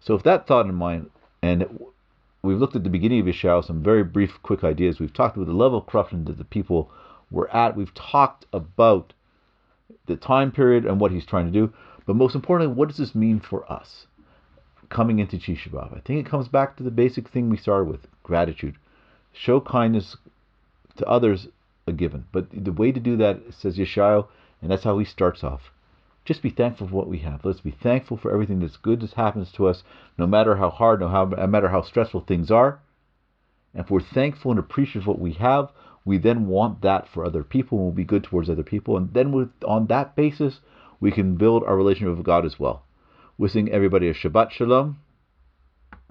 So, 0.00 0.14
if 0.14 0.22
that 0.22 0.46
thought 0.46 0.66
in 0.66 0.74
mind, 0.74 1.10
and 1.42 1.80
we've 2.42 2.58
looked 2.58 2.76
at 2.76 2.84
the 2.84 2.90
beginning 2.90 3.20
of 3.20 3.26
Yeshaya, 3.26 3.64
some 3.64 3.82
very 3.82 4.04
brief, 4.04 4.42
quick 4.42 4.64
ideas. 4.64 5.00
We've 5.00 5.12
talked 5.12 5.36
about 5.36 5.46
the 5.46 5.52
level 5.52 5.78
of 5.78 5.86
corruption 5.86 6.24
that 6.26 6.38
the 6.38 6.44
people 6.44 6.90
were 7.30 7.54
at. 7.54 7.76
We've 7.76 7.94
talked 7.94 8.46
about 8.52 9.12
the 10.06 10.16
time 10.16 10.52
period 10.52 10.84
and 10.84 11.00
what 11.00 11.12
he's 11.12 11.26
trying 11.26 11.46
to 11.46 11.52
do. 11.52 11.72
But 12.06 12.16
most 12.16 12.34
importantly, 12.34 12.74
what 12.74 12.88
does 12.88 12.98
this 12.98 13.14
mean 13.14 13.40
for 13.40 13.70
us 13.70 14.06
coming 14.88 15.18
into 15.18 15.36
Tisha? 15.36 15.74
I 15.74 16.00
think 16.00 16.24
it 16.24 16.30
comes 16.30 16.48
back 16.48 16.76
to 16.76 16.82
the 16.82 16.90
basic 16.90 17.28
thing 17.28 17.50
we 17.50 17.56
started 17.56 17.90
with 17.90 18.06
gratitude. 18.22 18.76
Show 19.32 19.60
kindness 19.60 20.16
to 20.98 21.06
others 21.06 21.48
a 21.86 21.92
given. 21.92 22.26
But 22.32 22.46
the 22.52 22.72
way 22.72 22.92
to 22.92 23.00
do 23.00 23.16
that, 23.16 23.40
says 23.50 23.78
Yeshayahu, 23.78 24.26
and 24.62 24.70
that's 24.70 24.84
how 24.84 24.98
he 24.98 25.04
starts 25.04 25.44
off. 25.44 25.70
Just 26.24 26.42
be 26.42 26.50
thankful 26.50 26.88
for 26.88 26.94
what 26.94 27.08
we 27.08 27.18
have. 27.18 27.44
Let's 27.44 27.60
be 27.60 27.70
thankful 27.70 28.16
for 28.16 28.32
everything 28.32 28.58
that's 28.58 28.76
good 28.76 29.00
that 29.00 29.12
happens 29.12 29.52
to 29.52 29.68
us, 29.68 29.84
no 30.18 30.26
matter 30.26 30.56
how 30.56 30.70
hard, 30.70 31.00
no, 31.00 31.08
no 31.08 31.46
matter 31.46 31.68
how 31.68 31.82
stressful 31.82 32.22
things 32.22 32.50
are. 32.50 32.80
And 33.72 33.84
if 33.84 33.90
we're 33.90 34.00
thankful 34.00 34.50
and 34.50 34.58
appreciative 34.58 35.02
of 35.02 35.06
what 35.06 35.20
we 35.20 35.34
have, 35.34 35.70
we 36.04 36.18
then 36.18 36.46
want 36.48 36.82
that 36.82 37.06
for 37.08 37.24
other 37.24 37.44
people 37.44 37.78
and 37.78 37.86
we'll 37.86 37.94
be 37.94 38.04
good 38.04 38.24
towards 38.24 38.50
other 38.50 38.62
people. 38.62 38.96
And 38.96 39.12
then 39.14 39.32
with, 39.32 39.50
on 39.64 39.86
that 39.86 40.16
basis, 40.16 40.60
we 40.98 41.12
can 41.12 41.36
build 41.36 41.62
our 41.64 41.76
relationship 41.76 42.16
with 42.16 42.26
God 42.26 42.44
as 42.44 42.58
well. 42.58 42.82
Wishing 43.38 43.70
everybody 43.70 44.08
a 44.08 44.14
Shabbat 44.14 44.50
Shalom 44.50 44.98